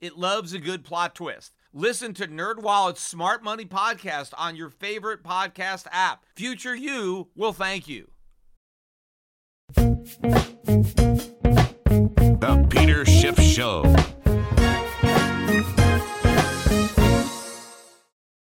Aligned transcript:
It 0.00 0.16
loves 0.16 0.54
a 0.54 0.58
good 0.58 0.82
plot 0.82 1.14
twist. 1.14 1.52
Listen 1.74 2.14
to 2.14 2.26
NerdWallet's 2.26 3.00
Smart 3.00 3.44
Money 3.44 3.66
podcast 3.66 4.32
on 4.38 4.56
your 4.56 4.70
favorite 4.70 5.22
podcast 5.22 5.86
app. 5.92 6.24
Future 6.34 6.74
you 6.74 7.28
will 7.36 7.52
thank 7.52 7.86
you. 7.86 8.10
The 9.74 10.00
Peter 12.70 13.04
Schiff 13.04 13.38
Show. 13.38 13.82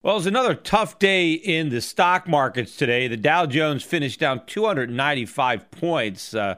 Well, 0.02 0.16
it's 0.16 0.26
another 0.26 0.56
tough 0.56 0.98
day 0.98 1.34
in 1.34 1.68
the 1.68 1.80
stock 1.80 2.26
markets 2.26 2.76
today. 2.76 3.06
The 3.06 3.16
Dow 3.16 3.46
Jones 3.46 3.84
finished 3.84 4.18
down 4.18 4.44
295 4.46 5.70
points. 5.70 6.34
Uh, 6.34 6.56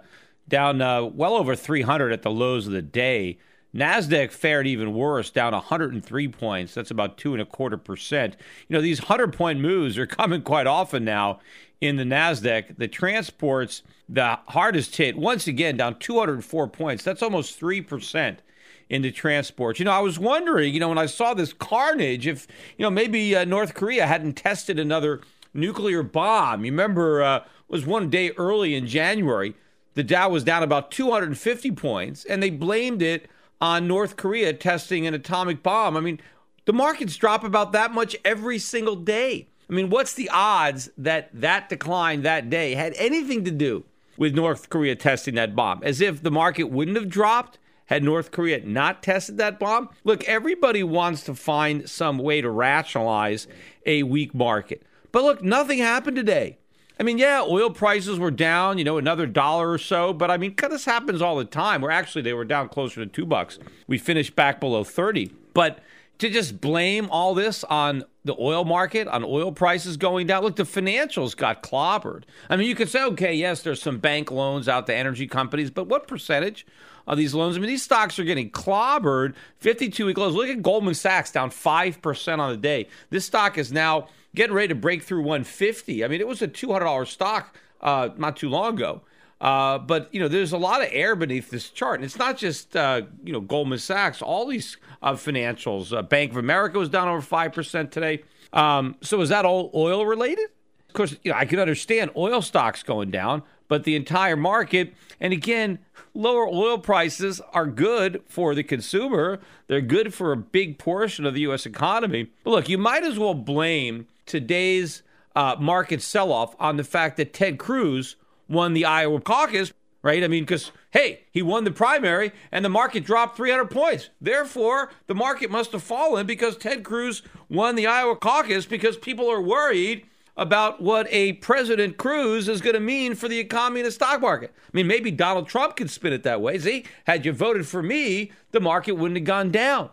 down 0.49 0.81
uh, 0.81 1.05
well 1.05 1.35
over 1.35 1.55
300 1.55 2.13
at 2.13 2.23
the 2.23 2.31
lows 2.31 2.67
of 2.67 2.73
the 2.73 2.81
day. 2.81 3.37
Nasdaq 3.77 4.31
fared 4.33 4.67
even 4.67 4.95
worse, 4.95 5.31
down 5.31 5.53
103 5.53 6.29
points. 6.29 6.75
That's 6.75 6.91
about 6.91 7.19
two 7.19 7.33
and 7.33 7.43
a 7.43 7.47
quarter 7.47 7.77
percent. 7.77 8.37
You 8.69 8.75
know, 8.75 8.83
these 8.83 9.01
100 9.01 9.33
point 9.33 9.61
moves 9.61 9.99
are 9.99 10.07
coming 10.07 10.43
quite 10.43 10.67
often 10.67 11.05
now 11.05 11.41
in 11.81 11.97
the 11.97 12.05
Nasdaq. 12.05 12.77
The 12.77 12.89
transports, 12.89 13.83
the 14.09 14.39
hardest 14.49 14.97
hit, 14.97 15.17
once 15.17 15.47
again 15.47 15.77
down 15.77 15.99
204 15.99 16.69
points. 16.69 17.05
That's 17.05 17.23
almost 17.23 17.59
three 17.59 17.81
percent 17.81 18.41
in 18.89 19.03
the 19.03 19.11
transports. 19.11 19.79
You 19.79 19.85
know, 19.85 19.93
I 19.93 20.01
was 20.01 20.19
wondering, 20.19 20.73
you 20.73 20.81
know, 20.81 20.89
when 20.89 20.99
I 20.99 21.07
saw 21.07 21.35
this 21.35 21.53
carnage, 21.53 22.27
if 22.27 22.47
you 22.79 22.83
know 22.83 22.91
maybe 22.91 23.37
uh, 23.37 23.45
North 23.45 23.75
Korea 23.75 24.07
hadn't 24.07 24.35
tested 24.35 24.79
another 24.79 25.21
nuclear 25.53 26.03
bomb. 26.03 26.65
You 26.65 26.71
remember 26.71 27.23
uh, 27.23 27.45
was 27.69 27.85
one 27.85 28.11
day 28.11 28.31
early 28.33 28.75
in 28.75 28.87
January 28.87 29.55
the 29.97 30.05
Dow 30.05 30.29
was 30.29 30.45
down 30.45 30.63
about 30.63 30.91
250 30.91 31.73
points, 31.73 32.27
and 32.27 32.43
they 32.43 32.51
blamed 32.51 33.01
it 33.01 33.29
on 33.61 33.87
North 33.87 34.17
Korea 34.17 34.53
testing 34.53 35.07
an 35.07 35.15
atomic 35.15 35.63
bomb. 35.63 35.97
I 35.97 36.01
mean, 36.01 36.21
the 36.65 36.73
markets 36.73 37.17
drop 37.17 37.45
about 37.45 37.73
that 37.73 37.93
much 37.93 38.17
every 38.25 38.59
single 38.59 38.97
day. 38.97 39.49
I 39.69 39.73
mean, 39.73 39.91
what's 39.91 40.15
the 40.15 40.31
odds 40.33 40.91
that 40.99 41.31
that 41.33 41.69
decline 41.69 42.23
that 42.23 42.51
day 42.51 42.75
had 42.75 42.95
anything 42.97 43.45
to 43.45 43.51
do 43.51 43.85
with 44.17 44.35
North 44.35 44.69
Korea 44.69 44.95
testing 44.95 45.35
that 45.35 45.57
bomb? 45.57 45.83
As 45.83 46.01
if 46.01 46.23
the 46.23 46.31
market 46.31 46.65
wouldn't 46.65 46.97
have 46.97 47.09
dropped 47.09 47.59
had 47.87 48.03
North 48.03 48.31
Korea 48.31 48.65
not 48.65 49.03
tested 49.03 49.39
that 49.39 49.59
bomb? 49.59 49.89
Look, 50.05 50.25
everybody 50.25 50.83
wants 50.83 51.23
to 51.25 51.35
find 51.35 51.89
some 51.89 52.19
way 52.19 52.41
to 52.41 52.51
rationalize 52.51 53.47
a 53.85 54.03
weak 54.03 54.35
market. 54.35 54.83
But 55.13 55.25
look, 55.25 55.43
nothing 55.43 55.79
happened 55.79 56.17
today. 56.17 56.59
I 56.99 57.03
mean, 57.03 57.19
yeah, 57.19 57.43
oil 57.43 57.71
prices 57.71 58.19
were 58.19 58.31
down, 58.31 58.79
you 58.79 58.85
know, 58.85 58.97
another 58.97 59.27
dollar 59.27 59.71
or 59.71 59.79
so, 59.79 60.15
but 60.15 60.31
I 60.31 60.39
mean, 60.39 60.55
this 60.57 60.87
happens 60.87 61.21
all 61.21 61.37
the 61.37 61.45
time. 61.45 61.83
Where 61.83 61.91
actually 61.91 62.23
they 62.23 62.33
were 62.33 62.45
down 62.45 62.69
closer 62.69 63.05
to 63.05 63.11
two 63.11 63.27
bucks. 63.27 63.59
We 63.87 63.99
finished 63.99 64.35
back 64.35 64.61
below 64.61 64.83
30. 64.83 65.31
But 65.53 65.81
to 66.19 66.31
just 66.31 66.61
blame 66.61 67.09
all 67.11 67.35
this 67.35 67.65
on 67.65 68.05
the 68.25 68.35
oil 68.41 68.65
market, 68.65 69.07
on 69.09 69.23
oil 69.25 69.53
prices 69.53 69.99
going 69.99 70.27
down, 70.27 70.43
look, 70.43 70.57
the 70.57 70.63
financials 70.63 71.37
got 71.37 71.63
clobbered. 71.63 72.25
I 72.49 72.57
mean, 72.57 72.67
you 72.67 72.75
could 72.75 72.89
say, 72.89 73.05
okay, 73.05 73.35
yes, 73.35 73.63
there's 73.63 73.83
some 73.83 73.99
bank 73.99 74.31
loans 74.31 74.67
out 74.69 74.87
to 74.87 74.95
energy 74.95 75.27
companies, 75.27 75.71
but 75.71 75.89
what 75.89 76.09
percentage 76.09 76.67
of 77.07 77.19
these 77.19 77.35
loans? 77.35 77.57
I 77.57 77.61
mean, 77.61 77.69
these 77.69 77.83
stocks 77.83 78.19
are 78.19 78.25
getting 78.25 78.51
clobbered 78.51 79.35
52 79.59 80.07
week 80.07 80.17
lows. 80.17 80.35
Look 80.35 80.49
at 80.49 80.63
Goldman 80.63 80.95
Sachs 80.95 81.31
down 81.31 81.51
5% 81.51 82.39
on 82.39 82.51
the 82.51 82.57
day. 82.57 82.89
This 83.11 83.27
stock 83.27 83.59
is 83.59 83.71
now 83.71 84.09
getting 84.37 84.55
ready 84.55 84.69
to 84.69 84.75
break 84.77 85.03
through 85.03 85.23
150. 85.23 86.05
I 86.05 86.09
mean, 86.09 86.21
it 86.21 86.29
was 86.29 86.43
a 86.43 86.47
$200 86.47 87.07
stock 87.09 87.57
uh, 87.81 88.11
not 88.17 88.37
too 88.37 88.49
long 88.49 88.75
ago. 88.75 89.03
Uh, 89.41 89.79
but 89.79 90.09
you 90.15 90.21
know, 90.21 90.29
there's 90.29 90.53
a 90.53 90.59
lot 90.59 90.81
of 90.81 90.89
air 90.93 91.15
beneath 91.15 91.51
this 91.51 91.69
chart, 91.69 91.97
and 91.97 92.05
it's 92.05 92.17
not 92.17 92.39
just 92.39 92.75
uh, 92.75 93.03
you 93.23 93.35
know 93.35 93.41
Goldman 93.41 93.79
Sachs. 93.79 94.23
All 94.23 94.47
these 94.47 94.79
uh, 95.03 95.13
financials, 95.13 95.95
uh, 95.95 96.01
Bank 96.01 96.31
of 96.31 96.39
America 96.39 96.79
was 96.79 96.89
down 96.89 97.07
over 97.07 97.21
five 97.21 97.53
percent 97.53 97.93
today. 97.93 98.23
Um, 98.55 98.97
so 99.03 99.21
is 99.21 99.29
that 99.29 99.45
all 99.45 99.71
oil 99.75 100.07
related? 100.07 100.49
Of 100.89 100.95
course, 100.95 101.17
you 101.23 101.33
know, 101.33 101.37
I 101.37 101.45
can 101.45 101.59
understand 101.59 102.13
oil 102.17 102.41
stocks 102.41 102.83
going 102.83 103.11
down, 103.11 103.43
but 103.69 103.85
the 103.85 103.95
entire 103.95 104.37
market, 104.37 104.95
and 105.21 105.35
again, 105.35 105.81
lower 106.15 106.49
oil 106.49 106.79
prices 106.79 107.43
are 107.53 107.67
good 107.67 108.23
for 108.27 108.55
the 108.55 108.63
consumer. 108.63 109.39
They're 109.67 109.83
good 109.83 110.15
for 110.15 110.33
a 110.33 110.37
big 110.39 110.79
portion 110.79 111.27
of 111.27 111.35
the 111.35 111.41
U.S. 111.41 111.67
economy. 111.67 112.31
But 112.43 112.51
look, 112.53 112.69
you 112.71 112.79
might 112.79 113.05
as 113.05 113.19
well 113.19 113.35
blame 113.35 114.07
today's 114.27 115.03
uh, 115.35 115.57
market 115.59 116.03
sell 116.03 116.33
off 116.33 116.55
on 116.59 116.77
the 116.77 116.85
fact 116.85 117.17
that 117.17 117.33
Ted 117.33 117.59
Cruz 117.59 118.17
won 118.49 118.73
the 118.75 118.85
Iowa 118.85 119.21
caucus, 119.21 119.73
right? 120.03 120.23
I 120.23 120.29
mean, 120.29 120.45
because, 120.45 120.73
hey, 120.91 121.25
he 121.31 121.43
won 121.43 121.65
the 121.65 121.71
primary 121.71 122.33
and 122.53 122.65
the 122.65 122.71
market 122.71 123.05
dropped 123.05 123.37
300 123.37 123.67
points. 123.67 124.11
Therefore, 124.21 124.91
the 125.07 125.15
market 125.15 125.51
must 125.51 125.73
have 125.73 125.83
fallen 125.83 126.27
because 126.27 126.57
Ted 126.57 126.85
Cruz 126.85 127.23
won 127.49 127.77
the 127.77 127.87
Iowa 127.87 128.17
caucus 128.17 128.67
because 128.67 128.97
people 128.97 129.31
are 129.31 129.43
worried 129.43 130.07
about 130.37 130.83
what 130.83 131.07
a 131.11 131.33
President 131.35 131.97
Cruz 131.97 132.49
is 132.49 132.61
going 132.61 132.75
to 132.75 132.81
mean 132.81 133.15
for 133.15 133.29
the 133.29 133.39
economy 133.39 133.81
and 133.81 133.87
the 133.87 133.91
stock 133.93 134.21
market. 134.21 134.53
I 134.55 134.71
mean, 134.73 134.87
maybe 134.87 135.11
Donald 135.11 135.49
Trump 135.49 135.77
could 135.77 135.91
spin 135.91 136.13
it 136.13 136.23
that 136.25 136.43
way. 136.43 136.59
See, 136.59 136.85
had 137.07 137.25
you 137.25 137.33
voted 137.33 137.67
for 137.67 137.83
me, 137.83 138.33
the 138.53 138.61
market 138.61 138.93
wouldn't 138.93 139.19
have 139.19 139.25
gone 139.25 139.51
down. 139.51 139.91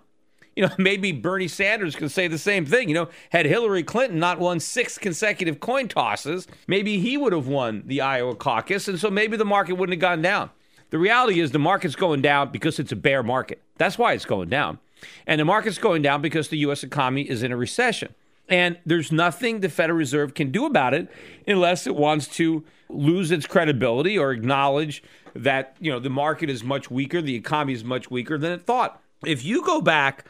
You 0.64 0.68
know, 0.68 0.74
maybe 0.78 1.12
Bernie 1.12 1.48
Sanders 1.48 1.96
could 1.96 2.12
say 2.12 2.28
the 2.28 2.38
same 2.38 2.64
thing. 2.64 2.88
You 2.88 2.94
know, 2.94 3.10
had 3.32 3.48
Hillary 3.48 3.82
Clinton 3.82 4.20
not 4.20 4.38
won 4.38 4.60
six 4.60 5.00
consecutive 5.00 5.60
coin 5.60 5.88
tosses, 5.88 6.48
maybe 6.68 7.00
he 7.00 7.18
would 7.18 7.34
have 7.34 7.48
won 7.48 7.82
the 7.88 8.02
Iowa 8.02 8.36
caucus. 8.36 8.88
And 8.88 9.00
so 9.00 9.10
maybe 9.10 9.36
the 9.36 9.46
market 9.46 9.74
wouldn't 9.74 9.96
have 9.96 10.02
gone 10.02 10.22
down. 10.22 10.52
The 10.92 11.00
reality 11.00 11.40
is 11.40 11.50
the 11.50 11.58
market's 11.58 11.96
going 11.96 12.22
down 12.22 12.52
because 12.52 12.78
it's 12.78 12.92
a 12.92 12.96
bear 12.96 13.24
market. 13.24 13.64
That's 13.78 13.98
why 13.98 14.14
it's 14.14 14.26
going 14.26 14.50
down. 14.50 14.78
And 15.26 15.42
the 15.42 15.46
market's 15.46 15.80
going 15.80 16.04
down 16.04 16.22
because 16.22 16.50
the 16.50 16.58
U.S. 16.60 16.84
economy 16.84 17.24
is 17.24 17.42
in 17.42 17.52
a 17.52 17.58
recession. 17.58 18.14
And 18.48 18.78
there's 18.86 19.12
nothing 19.12 19.62
the 19.62 19.70
Federal 19.70 19.98
Reserve 19.98 20.34
can 20.34 20.52
do 20.52 20.66
about 20.66 20.94
it 20.94 21.08
unless 21.48 21.88
it 21.88 21.96
wants 21.96 22.28
to 22.36 22.64
lose 22.90 23.32
its 23.32 23.48
credibility 23.48 24.18
or 24.18 24.32
acknowledge 24.32 25.02
that, 25.34 25.76
you 25.80 25.92
know, 25.92 26.00
the 26.00 26.10
market 26.10 26.50
is 26.50 26.64
much 26.64 26.92
weaker, 26.92 27.22
the 27.22 27.36
economy 27.36 27.74
is 27.74 27.84
much 27.84 28.12
weaker 28.12 28.38
than 28.38 28.52
it 28.52 28.62
thought. 28.62 29.02
If 29.26 29.44
you 29.44 29.64
go 29.64 29.82
back 29.82 30.26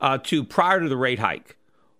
uh, 0.00 0.18
to 0.24 0.44
prior 0.44 0.80
to 0.80 0.88
the 0.88 0.96
rate 0.96 1.18
hike, 1.18 1.56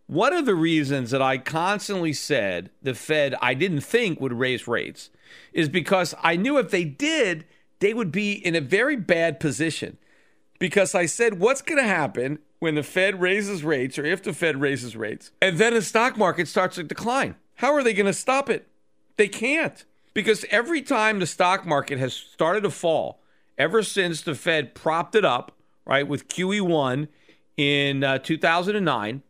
one 0.07 0.33
of 0.33 0.47
the 0.47 0.55
reasons 0.55 1.11
that 1.11 1.23
I 1.23 1.39
constantly 1.39 2.13
said 2.13 2.71
the 2.81 2.95
Fed 2.95 3.35
I 3.43 3.55
didn't 3.55 3.81
think 3.81 4.21
would 4.21 4.33
raise 4.33 4.69
rates 4.69 5.11
is 5.53 5.69
because 5.69 6.15
I 6.23 6.37
knew 6.37 6.59
if 6.59 6.71
they 6.71 6.85
did, 6.85 7.45
they 7.81 7.93
would 7.93 8.13
be 8.13 8.33
in 8.33 8.55
a 8.55 8.61
very 8.61 8.97
bad 8.97 9.41
position. 9.41 9.99
Because 10.59 10.95
I 10.95 11.07
said, 11.07 11.39
what's 11.39 11.61
going 11.61 11.83
to 11.83 11.89
happen 11.89 12.39
when 12.61 12.77
the 12.77 12.83
Fed 12.83 13.21
raises 13.21 13.65
rates 13.65 13.99
or 13.99 14.05
if 14.05 14.23
the 14.23 14.33
Fed 14.33 14.61
raises 14.61 14.97
rates 14.97 15.33
and 15.43 15.59
then 15.59 15.75
the 15.75 15.83
stock 15.83 16.17
market 16.17 16.49
starts 16.49 16.77
to 16.77 16.85
decline? 16.85 17.35
How 17.57 17.75
are 17.75 17.83
they 17.83 17.93
going 17.93 18.07
to 18.07 18.13
stop 18.13 18.49
it? 18.49 18.69
They 19.17 19.29
can't. 19.29 19.85
Because 20.15 20.47
every 20.51 20.83
time 20.83 21.19
the 21.19 21.27
stock 21.27 21.67
market 21.67 21.99
has 21.99 22.15
started 22.15 22.63
to 22.63 22.71
fall, 22.71 23.21
ever 23.59 23.83
since 23.83 24.23
the 24.23 24.35
Fed 24.35 24.75
propped 24.75 25.15
it 25.15 25.25
up 25.25 25.56
right, 25.87 26.07
with 26.07 26.29
QE1 26.29 27.09
in 27.57 28.05
uh, 28.05 28.19
2009, 28.19 29.23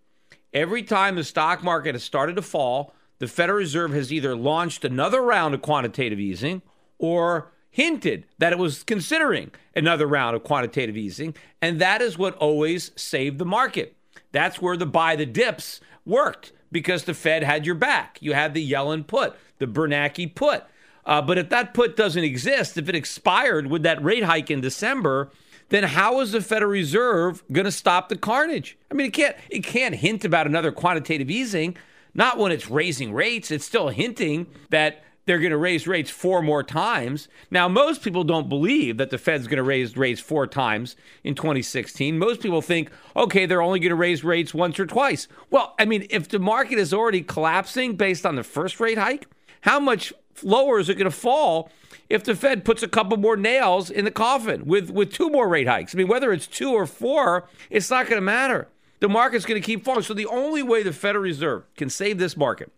every 0.53 0.83
time 0.83 1.17
the 1.17 1.25
stock 1.25 1.63
market 1.63 1.95
has 1.95 2.03
started 2.03 2.37
to 2.37 2.43
fall, 2.43 2.95
the 3.19 3.29
Federal 3.29 3.59
Reserve 3.59 3.93
has 3.93 4.13
either 4.13 4.35
launched 4.35 4.85
another 4.85 5.23
round 5.23 5.55
of 5.55 5.63
quantitative 5.63 6.21
easing 6.21 6.63
or 6.99 7.53
hinted 7.71 8.25
that 8.39 8.53
it 8.53 8.59
was 8.59 8.83
considering 8.83 9.51
another 9.75 10.07
round 10.07 10.35
of 10.35 10.43
quantitative 10.43 10.97
easing. 10.97 11.35
And 11.61 11.81
that 11.81 12.01
is 12.01 12.19
what 12.19 12.35
always 12.37 12.91
saved 12.97 13.39
the 13.39 13.45
market. 13.45 13.97
That's 14.33 14.61
where 14.61 14.77
the 14.77 14.87
buy 14.87 15.17
the 15.17 15.27
dips 15.27 15.81
worked 16.05 16.53
because 16.73 17.05
the 17.05 17.15
Fed 17.15 17.43
had 17.43 17.67
your 17.67 17.75
back. 17.75 18.19
You 18.21 18.33
had 18.33 18.55
the 18.55 18.71
Yellen 18.71 19.07
put, 19.07 19.37
the 19.59 19.67
Bernanke 19.67 20.35
put. 20.35 20.65
Uh, 21.05 21.23
but 21.23 21.39
if 21.39 21.51
that 21.51 21.73
put 21.73 21.97
doesn't 21.97 22.25
exist, 22.25 22.77
if 22.77 22.89
it 22.89 22.95
expired 22.95 23.69
with 23.69 23.83
that 23.83 24.03
rate 24.03 24.25
hike 24.25 24.51
in 24.51 24.61
December, 24.61 25.31
then 25.69 25.85
how 25.85 26.21
is 26.21 26.33
the 26.33 26.41
Federal 26.41 26.71
Reserve 26.71 27.43
going 27.51 27.65
to 27.65 27.73
stop 27.73 28.09
the 28.09 28.17
carnage? 28.17 28.77
I 28.91 28.95
mean, 28.95 29.07
it 29.07 29.13
can't 29.13 29.37
it 29.51 29.65
can't 29.65 29.95
hint 29.95 30.25
about 30.25 30.47
another 30.47 30.73
quantitative 30.73 31.31
easing. 31.31 31.77
Not 32.15 32.39
when 32.39 32.51
it's 32.51 32.71
raising 32.71 33.13
rates. 33.13 33.51
It's 33.51 33.67
still 33.67 33.89
hinting 33.89 34.47
that 34.71 35.05
they're 35.27 35.41
going 35.41 35.51
to 35.51 35.59
raise 35.59 35.87
rates 35.87 36.11
four 36.11 36.41
more 36.41 36.63
times. 36.63 37.29
Now, 37.51 37.69
most 37.69 38.03
people 38.03 38.25
don't 38.25 38.49
believe 38.49 38.97
that 38.97 39.11
the 39.11 39.19
Fed's 39.19 39.49
going 39.49 39.59
to 39.59 39.63
raise 39.65 39.97
rates 39.97 40.21
four 40.21 40.47
times 40.47 40.97
in 41.25 41.35
2016. 41.35 42.17
Most 42.19 42.41
people 42.41 42.63
think, 42.63 42.91
okay, 43.17 43.45
they're 43.45 43.61
only 43.61 43.81
going 43.81 43.91
to 43.91 43.97
raise 43.97 44.25
rates 44.25 44.55
once 44.55 44.79
or 44.79 44.87
twice. 44.87 45.27
Well, 45.51 45.75
I 45.79 45.85
mean, 45.85 46.07
if 46.11 46.29
the 46.29 46.39
market 46.39 46.79
is 46.79 46.95
already 46.95 47.23
collapsing 47.23 47.97
based 47.97 48.25
on 48.25 48.37
the 48.37 48.45
first 48.45 48.79
rate 48.79 48.99
hike, 48.99 49.27
how 49.63 49.81
much 49.81 50.13
lower 50.43 50.79
is 50.79 50.89
it 50.89 50.95
going 50.95 51.11
to 51.11 51.17
fall 51.17 51.71
if 52.09 52.25
the 52.25 52.35
Fed 52.35 52.65
puts 52.65 52.83
a 52.83 52.89
couple 52.89 53.17
more 53.17 53.37
nails 53.37 53.91
in 53.91 54.05
the 54.05 54.11
coffin 54.11 54.65
with, 54.67 54.91
with 54.91 55.13
two 55.13 55.31
more 55.31 55.49
rate 55.49 55.67
hikes? 55.67 55.95
I 55.95 55.99
mean, 55.99 56.09
whether 56.09 56.33
it's 56.33 56.47
two 56.47 56.73
or 56.73 56.87
four, 56.87 57.49
it's 57.71 57.91
not 57.91 58.07
going 58.07 58.17
to 58.17 58.23
matter. 58.23 58.69
The 59.01 59.09
market's 59.09 59.45
going 59.45 59.61
to 59.61 59.67
keep 59.67 59.85
falling. 59.85 60.03
So 60.03 60.15
the 60.15 60.27
only 60.27 60.63
way 60.63 60.83
the 60.83 60.93
Federal 60.93 61.25
Reserve 61.25 61.65
can 61.77 61.91
save 61.91 62.19
this 62.19 62.37
market 62.37 62.73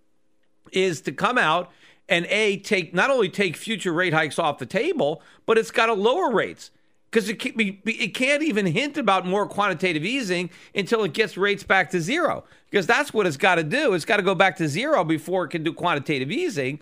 is 0.72 1.00
to 1.02 1.12
come 1.12 1.38
out 1.38 1.70
and 2.08 2.26
a 2.26 2.56
take 2.58 2.94
not 2.94 3.10
only 3.10 3.28
take 3.28 3.56
future 3.56 3.92
rate 3.92 4.14
hikes 4.14 4.38
off 4.38 4.58
the 4.58 4.66
table, 4.66 5.22
but 5.46 5.58
it's 5.58 5.70
got 5.70 5.86
to 5.86 5.92
lower 5.92 6.32
rates 6.32 6.70
because 7.10 7.28
it, 7.28 7.40
it 7.44 8.14
can't 8.14 8.42
even 8.42 8.66
hint 8.66 8.98
about 8.98 9.26
more 9.26 9.46
quantitative 9.46 10.04
easing 10.04 10.50
until 10.74 11.04
it 11.04 11.12
gets 11.12 11.36
rates 11.36 11.62
back 11.62 11.90
to 11.90 12.00
zero. 12.00 12.44
Because 12.70 12.86
that's 12.86 13.14
what 13.14 13.26
it's 13.26 13.38
got 13.38 13.54
to 13.54 13.62
do. 13.62 13.94
It's 13.94 14.04
got 14.04 14.18
to 14.18 14.22
go 14.22 14.34
back 14.34 14.56
to 14.56 14.68
zero 14.68 15.04
before 15.04 15.44
it 15.44 15.48
can 15.48 15.62
do 15.62 15.72
quantitative 15.72 16.30
easing, 16.30 16.80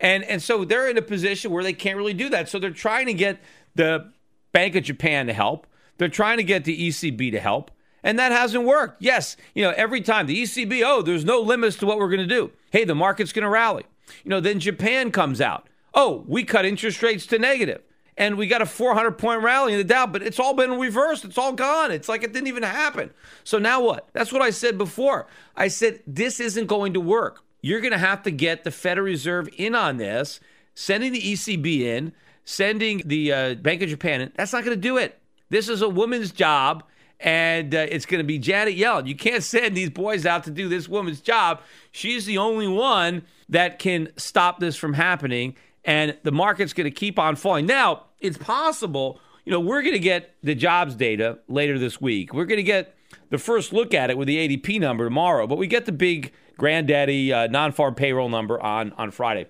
and 0.00 0.24
and 0.24 0.42
so 0.42 0.64
they're 0.64 0.88
in 0.88 0.96
a 0.96 1.02
position 1.02 1.50
where 1.50 1.62
they 1.62 1.72
can't 1.72 1.96
really 1.96 2.14
do 2.14 2.28
that. 2.30 2.48
So 2.48 2.58
they're 2.58 2.70
trying 2.70 3.06
to 3.06 3.14
get 3.14 3.40
the 3.74 4.12
Bank 4.52 4.74
of 4.74 4.84
Japan 4.84 5.26
to 5.26 5.32
help. 5.32 5.66
They're 5.98 6.08
trying 6.08 6.38
to 6.38 6.44
get 6.44 6.64
the 6.64 6.88
ECB 6.88 7.32
to 7.32 7.40
help. 7.40 7.70
And 8.04 8.18
that 8.18 8.30
hasn't 8.30 8.64
worked. 8.64 9.02
Yes, 9.02 9.36
you 9.54 9.62
know, 9.64 9.74
every 9.76 10.00
time 10.00 10.26
the 10.26 10.42
ECB, 10.42 10.82
oh, 10.84 11.02
there's 11.02 11.24
no 11.24 11.40
limits 11.40 11.76
to 11.78 11.86
what 11.86 11.98
we're 11.98 12.08
going 12.08 12.26
to 12.26 12.34
do. 12.34 12.52
Hey, 12.70 12.84
the 12.84 12.94
market's 12.94 13.32
going 13.32 13.42
to 13.42 13.48
rally. 13.48 13.84
You 14.24 14.30
know, 14.30 14.40
then 14.40 14.60
Japan 14.60 15.10
comes 15.10 15.40
out. 15.40 15.68
Oh, 15.94 16.24
we 16.28 16.44
cut 16.44 16.64
interest 16.64 17.02
rates 17.02 17.26
to 17.26 17.38
negative 17.38 17.82
and 18.18 18.36
we 18.36 18.48
got 18.48 18.60
a 18.60 18.66
400 18.66 19.12
point 19.12 19.42
rally 19.42 19.72
in 19.72 19.78
the 19.78 19.84
Dow, 19.84 20.06
but 20.06 20.22
it's 20.22 20.40
all 20.40 20.52
been 20.52 20.78
reversed. 20.78 21.24
It's 21.24 21.38
all 21.38 21.52
gone. 21.52 21.92
It's 21.92 22.08
like 22.08 22.22
it 22.22 22.32
didn't 22.32 22.48
even 22.48 22.64
happen. 22.64 23.10
So 23.44 23.58
now 23.58 23.80
what? 23.80 24.08
That's 24.12 24.32
what 24.32 24.42
I 24.42 24.50
said 24.50 24.76
before. 24.76 25.28
I 25.56 25.68
said 25.68 26.02
this 26.06 26.40
isn't 26.40 26.66
going 26.66 26.92
to 26.94 27.00
work. 27.00 27.44
You're 27.60 27.80
going 27.80 27.92
to 27.92 27.98
have 27.98 28.22
to 28.22 28.30
get 28.30 28.64
the 28.64 28.70
Federal 28.70 29.06
Reserve 29.06 29.48
in 29.56 29.74
on 29.74 29.96
this, 29.96 30.40
sending 30.74 31.12
the 31.12 31.20
ECB 31.20 31.80
in, 31.80 32.12
sending 32.44 33.02
the 33.04 33.32
uh, 33.32 33.54
Bank 33.54 33.82
of 33.82 33.88
Japan 33.88 34.20
in. 34.20 34.32
That's 34.36 34.52
not 34.52 34.64
going 34.64 34.76
to 34.76 34.80
do 34.80 34.96
it. 34.96 35.20
This 35.50 35.68
is 35.68 35.82
a 35.82 35.88
woman's 35.88 36.30
job 36.30 36.84
and 37.20 37.74
uh, 37.74 37.86
it's 37.90 38.06
going 38.06 38.18
to 38.18 38.26
be 38.26 38.38
Janet 38.38 38.76
Yellen. 38.76 39.06
You 39.06 39.16
can't 39.16 39.42
send 39.42 39.76
these 39.76 39.90
boys 39.90 40.26
out 40.26 40.44
to 40.44 40.50
do 40.50 40.68
this 40.68 40.88
woman's 40.88 41.20
job. 41.20 41.60
She's 41.90 42.26
the 42.26 42.38
only 42.38 42.68
one 42.68 43.22
that 43.48 43.78
can 43.78 44.10
stop 44.16 44.60
this 44.60 44.76
from 44.76 44.94
happening, 44.94 45.56
and 45.84 46.16
the 46.22 46.32
market's 46.32 46.72
going 46.72 46.84
to 46.84 46.90
keep 46.90 47.18
on 47.18 47.36
falling. 47.36 47.66
Now, 47.66 48.04
it's 48.20 48.38
possible, 48.38 49.20
you 49.44 49.52
know, 49.52 49.60
we're 49.60 49.82
going 49.82 49.94
to 49.94 50.00
get 50.00 50.34
the 50.42 50.54
jobs 50.54 50.94
data 50.94 51.38
later 51.48 51.78
this 51.78 52.00
week. 52.00 52.32
We're 52.32 52.44
going 52.44 52.58
to 52.58 52.62
get 52.62 52.94
the 53.30 53.38
first 53.38 53.72
look 53.72 53.94
at 53.94 54.10
it 54.10 54.18
with 54.18 54.28
the 54.28 54.36
ADP 54.36 54.80
number 54.80 55.04
tomorrow, 55.04 55.46
but 55.46 55.58
we 55.58 55.66
get 55.66 55.86
the 55.86 55.92
big 55.92 56.32
granddaddy 56.58 57.32
uh, 57.32 57.46
non 57.46 57.72
farm 57.72 57.94
payroll 57.94 58.28
number 58.28 58.62
on, 58.62 58.92
on 58.98 59.10
Friday. 59.10 59.46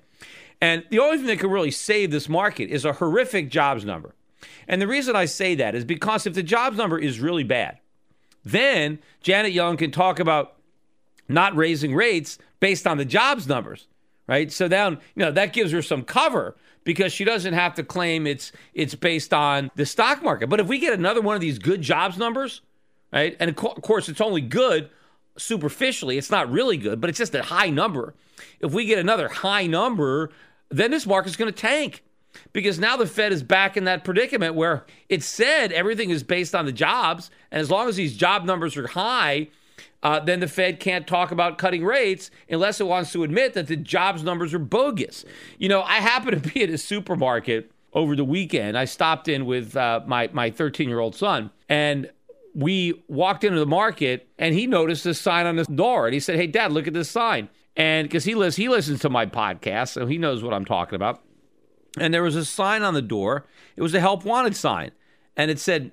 And 0.60 0.84
the 0.90 1.00
only 1.00 1.18
thing 1.18 1.26
that 1.26 1.40
can 1.40 1.50
really 1.50 1.70
save 1.72 2.10
this 2.10 2.28
market 2.28 2.70
is 2.70 2.84
a 2.84 2.92
horrific 2.92 3.48
jobs 3.48 3.84
number. 3.84 4.14
And 4.68 4.80
the 4.80 4.86
reason 4.86 5.16
I 5.16 5.24
say 5.24 5.56
that 5.56 5.74
is 5.74 5.84
because 5.84 6.26
if 6.26 6.34
the 6.34 6.42
jobs 6.42 6.76
number 6.76 6.98
is 6.98 7.18
really 7.18 7.44
bad, 7.44 7.78
then 8.44 8.98
Janet 9.20 9.52
Yellen 9.52 9.78
can 9.78 9.90
talk 9.90 10.20
about 10.20 10.56
not 11.28 11.56
raising 11.56 11.94
rates 11.94 12.38
based 12.60 12.86
on 12.86 12.98
the 12.98 13.04
jobs 13.04 13.46
numbers, 13.46 13.88
right? 14.26 14.50
So 14.50 14.68
then, 14.68 14.98
you 15.14 15.24
know, 15.24 15.30
that 15.32 15.52
gives 15.52 15.72
her 15.72 15.82
some 15.82 16.02
cover 16.02 16.56
because 16.84 17.12
she 17.12 17.24
doesn't 17.24 17.54
have 17.54 17.74
to 17.74 17.82
claim 17.82 18.26
it's 18.26 18.52
it's 18.74 18.94
based 18.94 19.34
on 19.34 19.70
the 19.74 19.86
stock 19.86 20.22
market. 20.22 20.48
But 20.48 20.60
if 20.60 20.66
we 20.66 20.78
get 20.78 20.92
another 20.92 21.20
one 21.20 21.34
of 21.34 21.40
these 21.40 21.58
good 21.58 21.82
jobs 21.82 22.16
numbers, 22.16 22.62
right? 23.12 23.36
And 23.40 23.50
of 23.50 23.56
course, 23.56 24.08
it's 24.08 24.20
only 24.20 24.40
good 24.40 24.90
superficially. 25.38 26.18
It's 26.18 26.30
not 26.30 26.50
really 26.50 26.76
good, 26.76 27.00
but 27.00 27.10
it's 27.10 27.18
just 27.18 27.34
a 27.34 27.42
high 27.42 27.70
number. 27.70 28.14
If 28.60 28.72
we 28.72 28.84
get 28.84 28.98
another 28.98 29.28
high 29.28 29.66
number, 29.66 30.30
then 30.68 30.90
this 30.90 31.06
market's 31.06 31.36
going 31.36 31.52
to 31.52 31.58
tank 31.58 32.02
because 32.52 32.78
now 32.78 32.96
the 32.96 33.06
Fed 33.06 33.32
is 33.32 33.42
back 33.42 33.76
in 33.76 33.84
that 33.84 34.04
predicament 34.04 34.54
where 34.54 34.84
it 35.08 35.22
said 35.22 35.72
everything 35.72 36.10
is 36.10 36.22
based 36.22 36.54
on 36.54 36.66
the 36.66 36.72
jobs, 36.72 37.30
and 37.50 37.60
as 37.60 37.70
long 37.70 37.88
as 37.88 37.96
these 37.96 38.16
job 38.16 38.44
numbers 38.44 38.76
are 38.76 38.88
high, 38.88 39.48
uh, 40.02 40.20
then 40.20 40.40
the 40.40 40.48
Fed 40.48 40.78
can't 40.78 41.06
talk 41.06 41.30
about 41.30 41.58
cutting 41.58 41.84
rates 41.84 42.30
unless 42.48 42.80
it 42.80 42.86
wants 42.86 43.12
to 43.12 43.24
admit 43.24 43.54
that 43.54 43.66
the 43.66 43.76
jobs 43.76 44.22
numbers 44.22 44.54
are 44.54 44.58
bogus. 44.58 45.24
You 45.58 45.68
know, 45.68 45.82
I 45.82 45.94
happen 45.96 46.40
to 46.40 46.50
be 46.54 46.62
at 46.62 46.70
a 46.70 46.78
supermarket 46.78 47.72
over 47.92 48.14
the 48.14 48.24
weekend. 48.24 48.78
I 48.78 48.84
stopped 48.84 49.28
in 49.28 49.46
with 49.46 49.76
uh, 49.76 50.00
my 50.06 50.28
my 50.32 50.50
13 50.50 50.88
year 50.88 51.00
old 51.00 51.14
son, 51.14 51.50
and 51.68 52.10
we 52.54 53.02
walked 53.08 53.44
into 53.44 53.58
the 53.58 53.66
market, 53.66 54.28
and 54.38 54.54
he 54.54 54.66
noticed 54.66 55.04
this 55.04 55.20
sign 55.20 55.46
on 55.46 55.56
the 55.56 55.64
door, 55.64 56.06
and 56.06 56.14
he 56.14 56.20
said, 56.20 56.36
"Hey, 56.36 56.46
Dad, 56.46 56.72
look 56.72 56.86
at 56.86 56.94
this 56.94 57.10
sign." 57.10 57.48
And 57.76 58.08
because 58.08 58.24
he 58.24 58.34
listens, 58.34 58.56
he 58.56 58.68
listens 58.68 59.00
to 59.00 59.10
my 59.10 59.26
podcast, 59.26 59.90
so 59.90 60.06
he 60.06 60.18
knows 60.18 60.42
what 60.42 60.52
I'm 60.52 60.64
talking 60.64 60.96
about. 60.96 61.22
And 61.98 62.12
there 62.12 62.22
was 62.22 62.36
a 62.36 62.44
sign 62.44 62.82
on 62.82 62.94
the 62.94 63.02
door. 63.02 63.46
It 63.76 63.82
was 63.82 63.94
a 63.94 64.00
help 64.00 64.24
wanted 64.24 64.56
sign, 64.56 64.90
and 65.36 65.50
it 65.50 65.58
said 65.58 65.92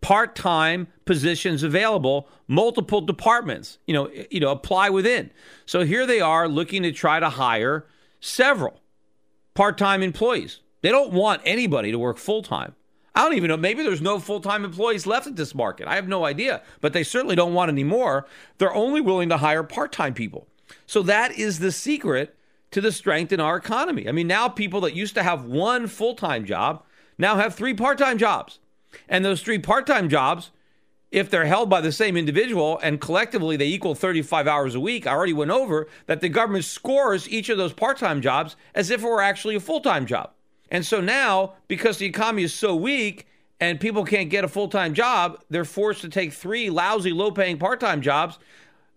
part 0.00 0.36
time 0.36 0.88
positions 1.06 1.62
available, 1.62 2.28
multiple 2.46 3.00
departments, 3.00 3.78
you 3.86 3.94
know, 3.94 4.10
you 4.30 4.40
know, 4.40 4.50
apply 4.50 4.90
within. 4.90 5.30
So 5.66 5.84
here 5.84 6.06
they 6.06 6.20
are 6.20 6.46
looking 6.46 6.82
to 6.82 6.92
try 6.92 7.20
to 7.20 7.30
hire 7.30 7.86
several 8.20 8.80
part 9.54 9.78
time 9.78 10.02
employees. 10.02 10.60
They 10.82 10.90
don't 10.90 11.12
want 11.12 11.40
anybody 11.44 11.90
to 11.90 11.98
work 11.98 12.18
full 12.18 12.42
time. 12.42 12.74
I 13.14 13.22
don't 13.22 13.34
even 13.34 13.48
know. 13.48 13.56
Maybe 13.56 13.82
there's 13.82 14.00
no 14.00 14.18
full 14.18 14.40
time 14.40 14.64
employees 14.64 15.06
left 15.06 15.26
at 15.26 15.36
this 15.36 15.54
market. 15.54 15.86
I 15.86 15.94
have 15.94 16.08
no 16.08 16.24
idea, 16.24 16.62
but 16.80 16.92
they 16.92 17.04
certainly 17.04 17.36
don't 17.36 17.54
want 17.54 17.70
any 17.70 17.84
more. 17.84 18.26
They're 18.58 18.74
only 18.74 19.00
willing 19.00 19.28
to 19.28 19.36
hire 19.36 19.62
part 19.62 19.92
time 19.92 20.14
people. 20.14 20.48
So 20.86 21.02
that 21.02 21.32
is 21.38 21.58
the 21.58 21.72
secret 21.72 22.36
to 22.72 22.80
the 22.80 22.90
strength 22.90 23.32
in 23.32 23.38
our 23.38 23.56
economy. 23.56 24.08
I 24.08 24.12
mean, 24.12 24.26
now 24.26 24.48
people 24.48 24.80
that 24.80 24.96
used 24.96 25.14
to 25.14 25.22
have 25.22 25.44
one 25.44 25.86
full 25.86 26.14
time 26.14 26.44
job 26.44 26.82
now 27.16 27.36
have 27.36 27.54
three 27.54 27.74
part 27.74 27.98
time 27.98 28.18
jobs. 28.18 28.58
And 29.08 29.24
those 29.24 29.42
three 29.42 29.58
part 29.58 29.86
time 29.86 30.08
jobs, 30.08 30.50
if 31.12 31.30
they're 31.30 31.46
held 31.46 31.70
by 31.70 31.80
the 31.80 31.92
same 31.92 32.16
individual 32.16 32.80
and 32.82 33.00
collectively 33.00 33.56
they 33.56 33.66
equal 33.66 33.94
35 33.94 34.48
hours 34.48 34.74
a 34.74 34.80
week, 34.80 35.06
I 35.06 35.12
already 35.12 35.32
went 35.32 35.52
over 35.52 35.86
that 36.06 36.20
the 36.20 36.28
government 36.28 36.64
scores 36.64 37.28
each 37.28 37.48
of 37.48 37.58
those 37.58 37.72
part 37.72 37.98
time 37.98 38.20
jobs 38.20 38.56
as 38.74 38.90
if 38.90 39.04
it 39.04 39.06
were 39.06 39.22
actually 39.22 39.54
a 39.54 39.60
full 39.60 39.80
time 39.80 40.04
job. 40.04 40.32
And 40.74 40.84
so 40.84 41.00
now, 41.00 41.52
because 41.68 41.98
the 41.98 42.06
economy 42.06 42.42
is 42.42 42.52
so 42.52 42.74
weak 42.74 43.28
and 43.60 43.78
people 43.78 44.04
can't 44.04 44.28
get 44.28 44.42
a 44.42 44.48
full 44.48 44.66
time 44.66 44.92
job, 44.92 45.40
they're 45.48 45.64
forced 45.64 46.00
to 46.00 46.08
take 46.08 46.32
three 46.32 46.68
lousy, 46.68 47.12
low 47.12 47.30
paying 47.30 47.58
part 47.58 47.78
time 47.78 48.02
jobs. 48.02 48.40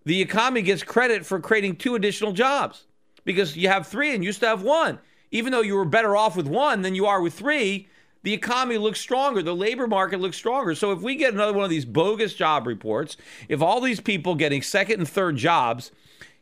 The 0.04 0.20
economy 0.20 0.64
gets 0.64 0.82
credit 0.82 1.24
for 1.24 1.40
creating 1.40 1.76
two 1.76 1.94
additional 1.94 2.32
jobs 2.32 2.88
because 3.26 3.56
you 3.56 3.68
have 3.68 3.86
three 3.86 4.16
and 4.16 4.24
used 4.24 4.40
to 4.40 4.48
have 4.48 4.64
one. 4.64 4.98
Even 5.30 5.52
though 5.52 5.62
you 5.62 5.76
were 5.76 5.86
better 5.86 6.18
off 6.18 6.36
with 6.36 6.48
one 6.48 6.82
than 6.82 6.96
you 6.96 7.06
are 7.06 7.22
with 7.22 7.36
three, 7.36 7.88
the 8.24 8.34
economy 8.34 8.80
looks 8.80 9.00
stronger, 9.00 9.44
the 9.44 9.56
labor 9.56 9.86
market 9.86 10.20
looks 10.20 10.36
stronger. 10.36 10.74
So 10.74 10.92
if 10.94 11.02
we 11.02 11.14
get 11.14 11.36
another 11.36 11.54
one 11.54 11.64
of 11.64 11.70
these 11.70 11.86
bogus 11.86 12.34
job 12.34 12.66
reports, 12.66 13.18
if 13.50 13.62
all 13.62 13.82
these 13.82 14.00
people 14.00 14.34
getting 14.34 14.64
second 14.64 15.00
and 15.00 15.08
third 15.08 15.38
jobs, 15.38 15.92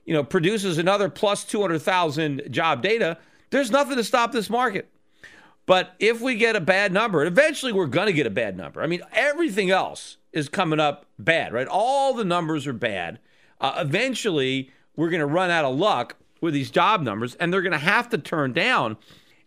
you 0.06 0.14
know, 0.14 0.24
produces 0.24 0.78
another 0.78 1.10
plus 1.10 1.44
200,000 1.44 2.44
job 2.52 2.82
data, 2.82 3.18
there's 3.50 3.70
nothing 3.70 3.98
to 3.98 4.04
stop 4.06 4.32
this 4.32 4.50
market. 4.50 4.90
But 5.66 5.96
if 6.00 6.22
we 6.22 6.36
get 6.36 6.56
a 6.56 6.62
bad 6.62 6.94
number, 6.94 7.26
eventually 7.26 7.72
we're 7.74 7.88
going 7.88 8.08
to 8.08 8.14
get 8.14 8.28
a 8.28 8.32
bad 8.32 8.56
number. 8.56 8.82
I 8.82 8.88
mean, 8.88 9.02
everything 9.14 9.72
else 9.72 10.18
is 10.32 10.48
coming 10.48 10.80
up 10.80 11.06
bad, 11.18 11.54
right? 11.54 11.68
All 11.68 12.14
the 12.14 12.26
numbers 12.26 12.68
are 12.68 12.74
bad. 12.74 13.20
Uh, 13.60 13.74
eventually, 13.78 14.72
we're 14.96 15.10
going 15.10 15.22
to 15.22 15.26
run 15.26 15.50
out 15.50 15.66
of 15.66 15.76
luck 15.76 16.18
with 16.42 16.54
these 16.54 16.70
job 16.70 17.02
numbers, 17.02 17.36
and 17.36 17.52
they're 17.52 17.62
going 17.62 17.72
to 17.72 17.78
have 17.80 18.10
to 18.10 18.18
turn 18.18 18.54
down 18.54 18.98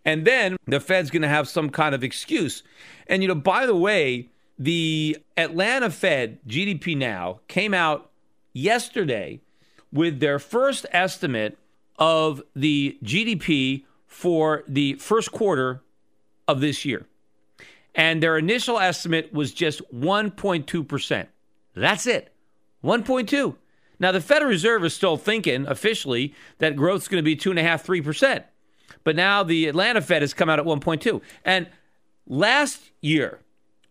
and 0.08 0.24
then 0.24 0.56
the 0.66 0.80
Fed's 0.80 1.10
going 1.10 1.20
to 1.20 1.28
have 1.28 1.48
some 1.48 1.68
kind 1.68 1.94
of 1.94 2.02
excuse. 2.02 2.62
And, 3.08 3.20
you 3.20 3.28
know, 3.28 3.34
by 3.34 3.66
the 3.66 3.76
way, 3.76 4.30
the 4.58 5.18
Atlanta 5.36 5.90
Fed 5.90 6.38
GDP 6.48 6.96
Now 6.96 7.40
came 7.46 7.74
out 7.74 8.10
yesterday 8.54 9.40
with 9.92 10.20
their 10.20 10.38
first 10.38 10.86
estimate 10.92 11.58
of 11.98 12.42
the 12.56 12.96
GDP 13.04 13.84
for 14.06 14.64
the 14.66 14.94
first 14.94 15.30
quarter 15.30 15.82
of 16.48 16.60
this 16.60 16.84
year. 16.84 17.06
And 17.94 18.22
their 18.22 18.38
initial 18.38 18.78
estimate 18.78 19.32
was 19.32 19.52
just 19.52 19.82
1.2%. 19.94 21.26
That's 21.74 22.06
it. 22.06 22.32
1.2. 22.82 23.56
Now, 24.00 24.12
the 24.12 24.20
Federal 24.20 24.50
Reserve 24.50 24.84
is 24.84 24.94
still 24.94 25.16
thinking 25.16 25.66
officially 25.66 26.34
that 26.58 26.76
growth 26.76 27.02
is 27.02 27.08
going 27.08 27.22
to 27.22 27.24
be 27.24 27.36
2.5%, 27.36 28.02
3%. 28.02 28.44
But 29.04 29.16
now 29.16 29.42
the 29.42 29.66
Atlanta 29.66 30.00
Fed 30.00 30.22
has 30.22 30.34
come 30.34 30.48
out 30.48 30.58
at 30.58 30.64
1.2. 30.64 31.20
And 31.44 31.68
last 32.26 32.90
year, 33.00 33.40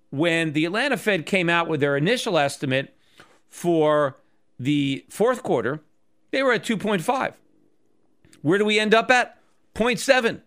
when 0.10 0.54
the 0.54 0.66
Atlanta 0.66 0.98
Fed 0.98 1.26
came 1.26 1.50
out 1.50 1.68
with 1.68 1.82
their 1.82 1.98
initial 1.98 2.38
estimate 2.38 2.96
for 3.50 4.18
the 4.60 5.06
fourth 5.10 5.44
quarter, 5.44 5.82
they 6.32 6.42
were 6.44 6.54
at 6.54 6.64
2.5. 6.64 7.34
Where 8.42 8.58
do 8.58 8.66
we 8.66 8.80
end 8.80 8.94
up 8.94 9.12
at? 9.12 9.38
0.7. 9.76 10.42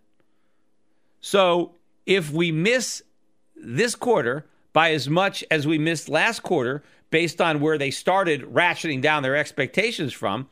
So 1.21 1.75
if 2.11 2.33
we 2.33 2.51
miss 2.51 3.05
this 3.55 3.95
quarter 3.95 4.45
by 4.73 4.91
as 4.91 5.09
much 5.09 5.45
as 5.49 5.65
we 5.65 5.79
missed 5.79 6.09
last 6.09 6.43
quarter, 6.43 6.83
based 7.11 7.41
on 7.41 7.61
where 7.61 7.79
they 7.79 7.93
started 7.93 8.43
ratcheting 8.43 9.01
down 9.01 9.23
their 9.23 9.37
expectations 9.37 10.13
from, 10.13 10.49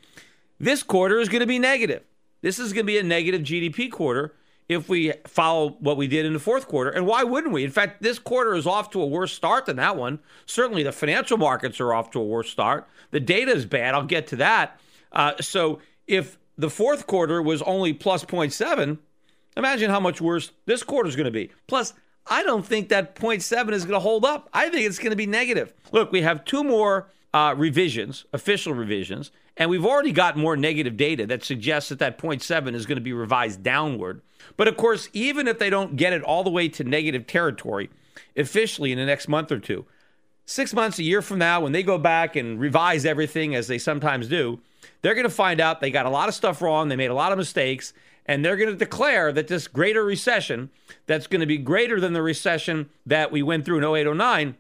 this 0.61 0.85
quarter 0.85 1.19
is 1.19 1.29
going 1.29 1.41
to 1.41 1.47
be 1.47 1.59
negative. 1.59 2.05
This 2.43 2.61
is 2.61 2.73
going 2.73 2.87
to 2.87 2.93
be 2.93 2.99
a 2.99 3.03
negative 3.03 3.43
GDP 3.43 3.91
quarter 3.91 4.35
if 4.69 4.89
we 4.89 5.13
follow 5.27 5.71
what 5.81 5.97
we 5.97 6.07
did 6.07 6.27
in 6.27 6.33
the 6.33 6.39
fourth 6.39 6.69
quarter. 6.69 6.91
And 6.91 7.09
why 7.09 7.25
wouldn't 7.25 7.53
we? 7.53 7.65
In 7.65 7.73
fact, 7.73 8.03
this 8.03 8.21
quarter 8.21 8.55
is 8.55 8.67
off 8.67 8.91
to 8.91 9.03
a 9.03 9.07
worse 9.07 9.33
start 9.33 9.67
than 9.67 9.77
that 9.77 9.97
one. 9.97 10.21
Certainly, 10.47 10.85
the 10.85 10.93
financial 10.93 11.39
markets 11.39 11.81
are 11.81 11.93
off 11.93 12.13
to 12.13 12.21
a 12.21 12.25
worse 12.25 12.51
start. 12.51 12.87
The 13.11 13.21
data 13.21 13.51
is 13.51 13.67
bad. 13.67 13.95
I'll 13.95 14.05
get 14.05 14.29
to 14.29 14.37
that. 14.37 14.81
Uh, 15.11 15.33
so, 15.41 15.81
if 16.07 16.39
the 16.57 16.71
fourth 16.71 17.09
quarter 17.09 17.43
was 17.43 17.63
only 17.63 17.93
plus 17.93 18.25
0.7, 18.25 18.99
imagine 19.59 19.91
how 19.91 20.01
much 20.01 20.21
worse 20.21 20.53
this 20.65 20.83
quarter 20.83 21.09
is 21.09 21.17
going 21.17 21.27
to 21.27 21.31
be. 21.31 21.51
Plus, 21.67 21.93
I 22.27 22.43
don't 22.43 22.65
think 22.65 22.89
that 22.91 23.15
0.7 23.15 23.73
is 23.73 23.85
going 23.85 23.95
to 23.95 24.01
hold 24.01 24.25
up. 24.25 24.49
I 24.53 24.71
think 24.71 24.87
it's 24.87 24.99
going 24.99 25.11
to 25.11 25.17
be 25.17 25.27
negative. 25.27 25.75
Look, 25.93 26.13
we 26.13 26.23
have 26.23 26.45
two 26.45 26.63
more 26.63 27.09
uh, 27.35 27.55
revisions, 27.57 28.25
official 28.33 28.73
revisions, 28.73 29.31
and 29.57 29.69
we've 29.69 29.85
already 29.85 30.13
got 30.13 30.37
more 30.37 30.57
negative 30.57 30.97
data 30.97 31.27
that 31.27 31.45
suggests 31.45 31.89
that 31.89 31.99
that 31.99 32.19
0.7 32.19 32.75
is 32.75 32.87
going 32.87 32.97
to 32.97 33.03
be 33.03 33.13
revised 33.13 33.63
downward. 33.63 34.23
But 34.57 34.69
of 34.69 34.77
course, 34.77 35.09
even 35.13 35.49
if 35.49 35.59
they 35.59 35.71
don't 35.71 35.97
get 35.97 36.13
it 36.13 36.23
all 36.23 36.45
the 36.45 36.51
way 36.51 36.69
to 36.69 36.85
negative 36.85 37.27
territory 37.27 37.91
officially 38.37 38.93
in 38.93 38.99
the 38.99 39.07
next 39.07 39.29
month 39.29 39.51
or 39.51 39.59
two, 39.59 39.85
six 40.47 40.73
months, 40.73 40.99
a 40.99 41.03
year 41.03 41.21
from 41.21 41.39
now, 41.39 41.61
when 41.61 41.73
they 41.73 41.83
go 41.83 41.99
back 41.99 42.37
and 42.37 42.61
revise 42.61 43.05
everything 43.05 43.55
as 43.55 43.67
they 43.67 43.79
sometimes 43.79 44.29
do, 44.29 44.61
they're 45.03 45.15
going 45.15 45.25
to 45.25 45.31
find 45.31 45.61
out 45.61 45.81
they 45.81 45.91
got 45.91 46.07
a 46.07 46.11
lot 46.11 46.29
of 46.29 46.35
stuff 46.35 46.63
wrong, 46.63 46.89
they 46.89 46.97
made 46.97 47.11
a 47.11 47.15
lot 47.15 47.33
of 47.33 47.39
mistakes, 47.39 47.93
and 48.29 48.45
they're 48.45 48.57
going 48.57 48.71
to 48.71 48.77
declare 48.77 49.33
that 49.33 49.49
this 49.49 49.67
greater 49.67 50.05
recession, 50.05 50.71
that's 51.07 51.27
going 51.27 51.41
to 51.41 51.47
be 51.47 51.59
greater 51.59 51.99
than 51.99 52.13
the 52.13 52.23
recession 52.23 52.91
that 53.07 53.33
we 53.33 53.43
went 53.43 53.65
through 53.65 53.79
in 53.79 54.07
08 54.07 54.15
09, 54.15 54.55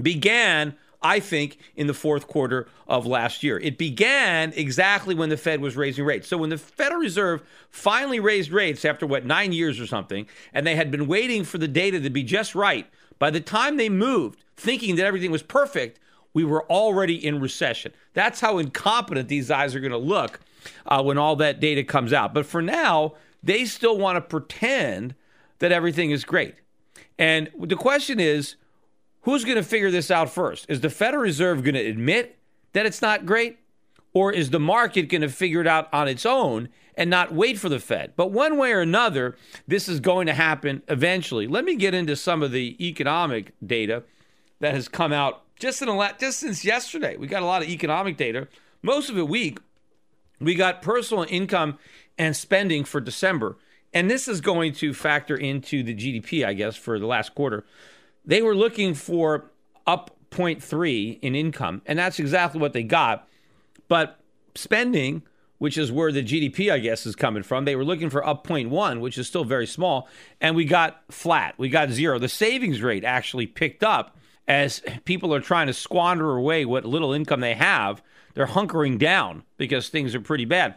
began 0.00 0.76
I 1.00 1.20
think, 1.20 1.58
in 1.76 1.86
the 1.86 1.94
fourth 1.94 2.26
quarter 2.26 2.66
of 2.88 3.06
last 3.06 3.44
year. 3.44 3.58
It 3.60 3.78
began 3.78 4.52
exactly 4.56 5.14
when 5.14 5.28
the 5.28 5.36
Fed 5.36 5.60
was 5.60 5.76
raising 5.76 6.04
rates. 6.04 6.26
So 6.26 6.36
when 6.36 6.50
the 6.50 6.58
Federal 6.58 7.00
Reserve 7.00 7.42
finally 7.70 8.18
raised 8.18 8.50
rates 8.50 8.84
after 8.84 9.06
what, 9.06 9.24
nine 9.24 9.52
years 9.52 9.78
or 9.78 9.86
something, 9.86 10.26
and 10.52 10.66
they 10.66 10.74
had 10.74 10.90
been 10.90 11.06
waiting 11.06 11.44
for 11.44 11.58
the 11.58 11.68
data 11.68 12.00
to 12.00 12.10
be 12.10 12.24
just 12.24 12.54
right, 12.54 12.86
by 13.18 13.30
the 13.30 13.40
time 13.40 13.76
they 13.76 13.88
moved, 13.88 14.42
thinking 14.56 14.96
that 14.96 15.06
everything 15.06 15.30
was 15.30 15.42
perfect, 15.42 16.00
we 16.34 16.44
were 16.44 16.64
already 16.66 17.24
in 17.24 17.40
recession. 17.40 17.92
That's 18.14 18.40
how 18.40 18.58
incompetent 18.58 19.28
these 19.28 19.48
guys 19.48 19.76
are 19.76 19.80
going 19.80 19.92
to 19.92 19.98
look 19.98 20.40
uh, 20.86 21.02
when 21.02 21.18
all 21.18 21.36
that 21.36 21.60
data 21.60 21.84
comes 21.84 22.12
out. 22.12 22.34
But 22.34 22.46
for 22.46 22.62
now, 22.62 23.14
they 23.42 23.64
still 23.64 23.98
want 23.98 24.16
to 24.16 24.20
pretend 24.20 25.14
that 25.58 25.72
everything 25.72 26.10
is 26.10 26.24
great. 26.24 26.54
And 27.18 27.50
the 27.58 27.76
question 27.76 28.20
is, 28.20 28.56
Who's 29.22 29.44
going 29.44 29.56
to 29.56 29.62
figure 29.62 29.90
this 29.90 30.10
out 30.10 30.30
first? 30.30 30.64
Is 30.70 30.80
the 30.80 30.88
Federal 30.88 31.22
Reserve 31.22 31.62
going 31.62 31.74
to 31.74 31.84
admit 31.84 32.38
that 32.72 32.86
it's 32.86 33.02
not 33.02 33.26
great? 33.26 33.58
Or 34.14 34.32
is 34.32 34.48
the 34.48 34.58
market 34.58 35.10
going 35.10 35.20
to 35.20 35.28
figure 35.28 35.60
it 35.60 35.66
out 35.66 35.92
on 35.92 36.08
its 36.08 36.24
own 36.24 36.70
and 36.94 37.10
not 37.10 37.34
wait 37.34 37.58
for 37.58 37.68
the 37.68 37.78
Fed? 37.78 38.14
But 38.16 38.32
one 38.32 38.56
way 38.56 38.72
or 38.72 38.80
another, 38.80 39.36
this 39.66 39.86
is 39.86 40.00
going 40.00 40.28
to 40.28 40.32
happen 40.32 40.82
eventually. 40.88 41.46
Let 41.46 41.66
me 41.66 41.76
get 41.76 41.92
into 41.92 42.16
some 42.16 42.42
of 42.42 42.52
the 42.52 42.74
economic 42.80 43.52
data 43.64 44.02
that 44.60 44.72
has 44.72 44.88
come 44.88 45.12
out 45.12 45.42
just 45.58 45.82
in 45.82 45.88
a 45.88 45.94
lot, 45.94 46.18
just 46.18 46.40
since 46.40 46.64
yesterday. 46.64 47.16
We 47.18 47.26
got 47.26 47.42
a 47.42 47.46
lot 47.46 47.62
of 47.62 47.68
economic 47.68 48.16
data, 48.16 48.48
most 48.82 49.10
of 49.10 49.18
it 49.18 49.28
weak. 49.28 49.58
We 50.40 50.54
got 50.54 50.82
personal 50.82 51.26
income 51.28 51.78
and 52.16 52.36
spending 52.36 52.84
for 52.84 53.00
December. 53.00 53.56
And 53.92 54.10
this 54.10 54.28
is 54.28 54.40
going 54.40 54.72
to 54.74 54.92
factor 54.92 55.36
into 55.36 55.82
the 55.82 55.94
GDP, 55.94 56.44
I 56.44 56.52
guess, 56.52 56.76
for 56.76 56.98
the 56.98 57.06
last 57.06 57.34
quarter. 57.34 57.64
They 58.24 58.42
were 58.42 58.54
looking 58.54 58.94
for 58.94 59.50
up 59.86 60.14
0.3 60.30 61.18
in 61.22 61.34
income, 61.34 61.82
and 61.86 61.98
that's 61.98 62.18
exactly 62.18 62.60
what 62.60 62.74
they 62.74 62.82
got. 62.82 63.26
But 63.88 64.20
spending, 64.54 65.22
which 65.56 65.78
is 65.78 65.90
where 65.90 66.12
the 66.12 66.22
GDP, 66.22 66.70
I 66.70 66.78
guess, 66.78 67.06
is 67.06 67.16
coming 67.16 67.42
from, 67.42 67.64
they 67.64 67.76
were 67.76 67.84
looking 67.84 68.10
for 68.10 68.26
up 68.26 68.46
0.1, 68.46 69.00
which 69.00 69.16
is 69.16 69.26
still 69.26 69.44
very 69.44 69.66
small, 69.66 70.08
and 70.40 70.54
we 70.54 70.64
got 70.66 71.02
flat. 71.10 71.54
We 71.56 71.70
got 71.70 71.90
zero. 71.90 72.18
The 72.18 72.28
savings 72.28 72.82
rate 72.82 73.04
actually 73.04 73.46
picked 73.46 73.82
up 73.82 74.16
as 74.46 74.82
people 75.04 75.34
are 75.34 75.40
trying 75.40 75.66
to 75.66 75.72
squander 75.72 76.36
away 76.36 76.64
what 76.64 76.84
little 76.84 77.12
income 77.12 77.40
they 77.40 77.54
have. 77.54 78.02
They're 78.38 78.46
hunkering 78.46 79.00
down 79.00 79.42
because 79.56 79.88
things 79.88 80.14
are 80.14 80.20
pretty 80.20 80.44
bad. 80.44 80.76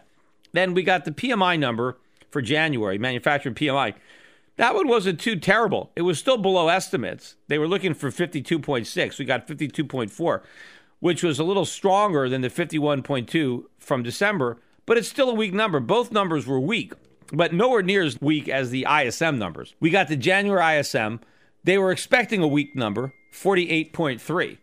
Then 0.52 0.74
we 0.74 0.82
got 0.82 1.06
the 1.06 1.12
PMI 1.12 1.60
number 1.60 2.00
for 2.32 2.42
January, 2.42 2.98
manufacturing 2.98 3.54
PMI. 3.54 3.94
That 4.56 4.74
one 4.74 4.88
wasn't 4.88 5.20
too 5.20 5.36
terrible. 5.36 5.92
It 5.96 6.02
was 6.02 6.18
still 6.18 6.40
below 6.40 6.70
estimates. 6.70 7.36
They 7.50 7.60
were 7.60 7.68
looking 7.68 7.94
for 7.94 8.10
52.6. 8.10 9.20
We 9.20 9.26
got 9.26 9.48
52.4, 9.48 10.42
which 11.02 11.22
was 11.22 11.38
a 11.38 11.44
little 11.44 11.66
stronger 11.66 12.28
than 12.28 12.42
the 12.42 12.50
51.2 12.50 13.66
from 13.78 14.02
December, 14.02 14.58
but 14.88 14.98
it's 14.98 15.08
still 15.08 15.30
a 15.30 15.36
weak 15.36 15.54
number. 15.54 15.80
Both 15.80 16.12
numbers 16.12 16.48
were 16.48 16.60
weak, 16.60 16.94
but 17.32 17.54
nowhere 17.54 17.84
near 17.84 18.02
as 18.02 18.20
weak 18.20 18.50
as 18.50 18.72
the 18.72 18.88
ISM 18.90 19.38
numbers. 19.38 19.76
We 19.80 19.92
got 19.92 20.08
the 20.08 20.18
January 20.18 20.80
ISM. 20.80 21.20
They 21.64 21.78
were 21.78 21.92
expecting 21.92 22.42
a 22.42 22.48
weak 22.48 22.76
number, 22.76 23.14
48.3, 23.32 24.58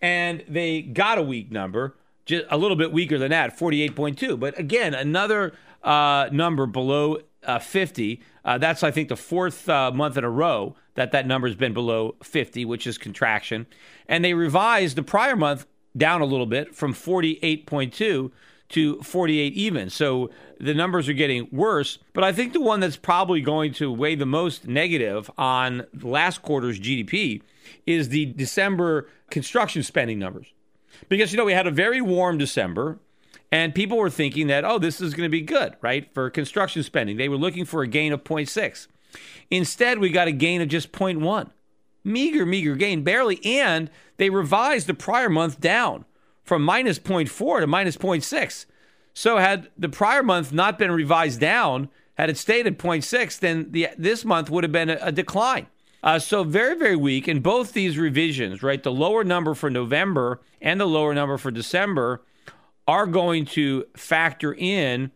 and 0.00 0.44
they 0.48 0.82
got 0.82 1.18
a 1.18 1.22
weak 1.22 1.50
number, 1.50 1.96
just 2.28 2.44
a 2.50 2.56
little 2.56 2.76
bit 2.76 2.92
weaker 2.92 3.18
than 3.18 3.30
that, 3.30 3.58
48.2. 3.58 4.38
But 4.38 4.56
again, 4.58 4.94
another 4.94 5.54
uh, 5.82 6.28
number 6.30 6.66
below 6.66 7.18
uh, 7.44 7.58
50. 7.58 8.20
Uh, 8.44 8.58
that's, 8.58 8.82
I 8.82 8.90
think, 8.90 9.08
the 9.08 9.16
fourth 9.16 9.68
uh, 9.68 9.90
month 9.90 10.16
in 10.16 10.24
a 10.24 10.30
row 10.30 10.76
that 10.94 11.10
that 11.12 11.26
number 11.26 11.48
has 11.48 11.56
been 11.56 11.72
below 11.72 12.16
50, 12.22 12.64
which 12.64 12.86
is 12.86 12.98
contraction. 12.98 13.66
And 14.06 14.24
they 14.24 14.34
revised 14.34 14.96
the 14.96 15.02
prior 15.02 15.36
month 15.36 15.66
down 15.96 16.20
a 16.20 16.26
little 16.26 16.46
bit 16.46 16.74
from 16.74 16.92
48.2 16.92 18.30
to 18.68 19.02
48 19.02 19.54
even. 19.54 19.88
So 19.88 20.30
the 20.60 20.74
numbers 20.74 21.08
are 21.08 21.14
getting 21.14 21.48
worse. 21.50 21.98
But 22.12 22.24
I 22.24 22.32
think 22.32 22.52
the 22.52 22.60
one 22.60 22.80
that's 22.80 22.96
probably 22.96 23.40
going 23.40 23.72
to 23.74 23.90
weigh 23.90 24.14
the 24.14 24.26
most 24.26 24.66
negative 24.66 25.30
on 25.38 25.86
last 26.02 26.42
quarter's 26.42 26.78
GDP 26.78 27.40
is 27.86 28.10
the 28.10 28.26
December 28.26 29.08
construction 29.30 29.82
spending 29.82 30.18
numbers. 30.18 30.52
Because, 31.08 31.32
you 31.32 31.38
know, 31.38 31.44
we 31.44 31.52
had 31.52 31.66
a 31.66 31.70
very 31.70 32.00
warm 32.00 32.38
December. 32.38 32.98
And 33.50 33.74
people 33.74 33.96
were 33.96 34.10
thinking 34.10 34.46
that, 34.48 34.64
oh, 34.64 34.78
this 34.78 35.00
is 35.00 35.14
going 35.14 35.26
to 35.26 35.30
be 35.30 35.40
good, 35.40 35.76
right, 35.80 36.12
for 36.12 36.28
construction 36.28 36.82
spending. 36.82 37.16
They 37.16 37.28
were 37.28 37.36
looking 37.36 37.64
for 37.64 37.82
a 37.82 37.88
gain 37.88 38.12
of 38.12 38.22
0.6. 38.24 38.88
Instead, 39.50 39.98
we 39.98 40.10
got 40.10 40.28
a 40.28 40.32
gain 40.32 40.60
of 40.60 40.68
just 40.68 40.92
0.1. 40.92 41.50
Meager, 42.04 42.44
meager 42.44 42.76
gain, 42.76 43.02
barely. 43.02 43.44
And 43.44 43.90
they 44.18 44.28
revised 44.28 44.86
the 44.86 44.94
prior 44.94 45.30
month 45.30 45.60
down 45.60 46.04
from 46.44 46.62
minus 46.62 46.98
0.4 46.98 47.60
to 47.60 47.66
minus 47.66 47.96
0.6. 47.96 48.66
So, 49.14 49.38
had 49.38 49.68
the 49.76 49.88
prior 49.88 50.22
month 50.22 50.52
not 50.52 50.78
been 50.78 50.92
revised 50.92 51.40
down, 51.40 51.88
had 52.14 52.30
it 52.30 52.36
stayed 52.36 52.66
at 52.66 52.78
0.6, 52.78 53.38
then 53.40 53.72
the, 53.72 53.88
this 53.96 54.24
month 54.24 54.50
would 54.50 54.64
have 54.64 54.72
been 54.72 54.90
a, 54.90 54.98
a 55.00 55.12
decline. 55.12 55.66
Uh, 56.02 56.18
so, 56.18 56.44
very, 56.44 56.76
very 56.76 56.96
weak. 56.96 57.26
And 57.26 57.42
both 57.42 57.72
these 57.72 57.98
revisions, 57.98 58.62
right, 58.62 58.82
the 58.82 58.92
lower 58.92 59.24
number 59.24 59.54
for 59.54 59.68
November 59.68 60.40
and 60.60 60.80
the 60.80 60.86
lower 60.86 61.12
number 61.12 61.38
for 61.38 61.50
December, 61.50 62.22
are 62.86 63.06
going 63.06 63.44
to 63.44 63.84
factor 63.96 64.54
in 64.54 65.10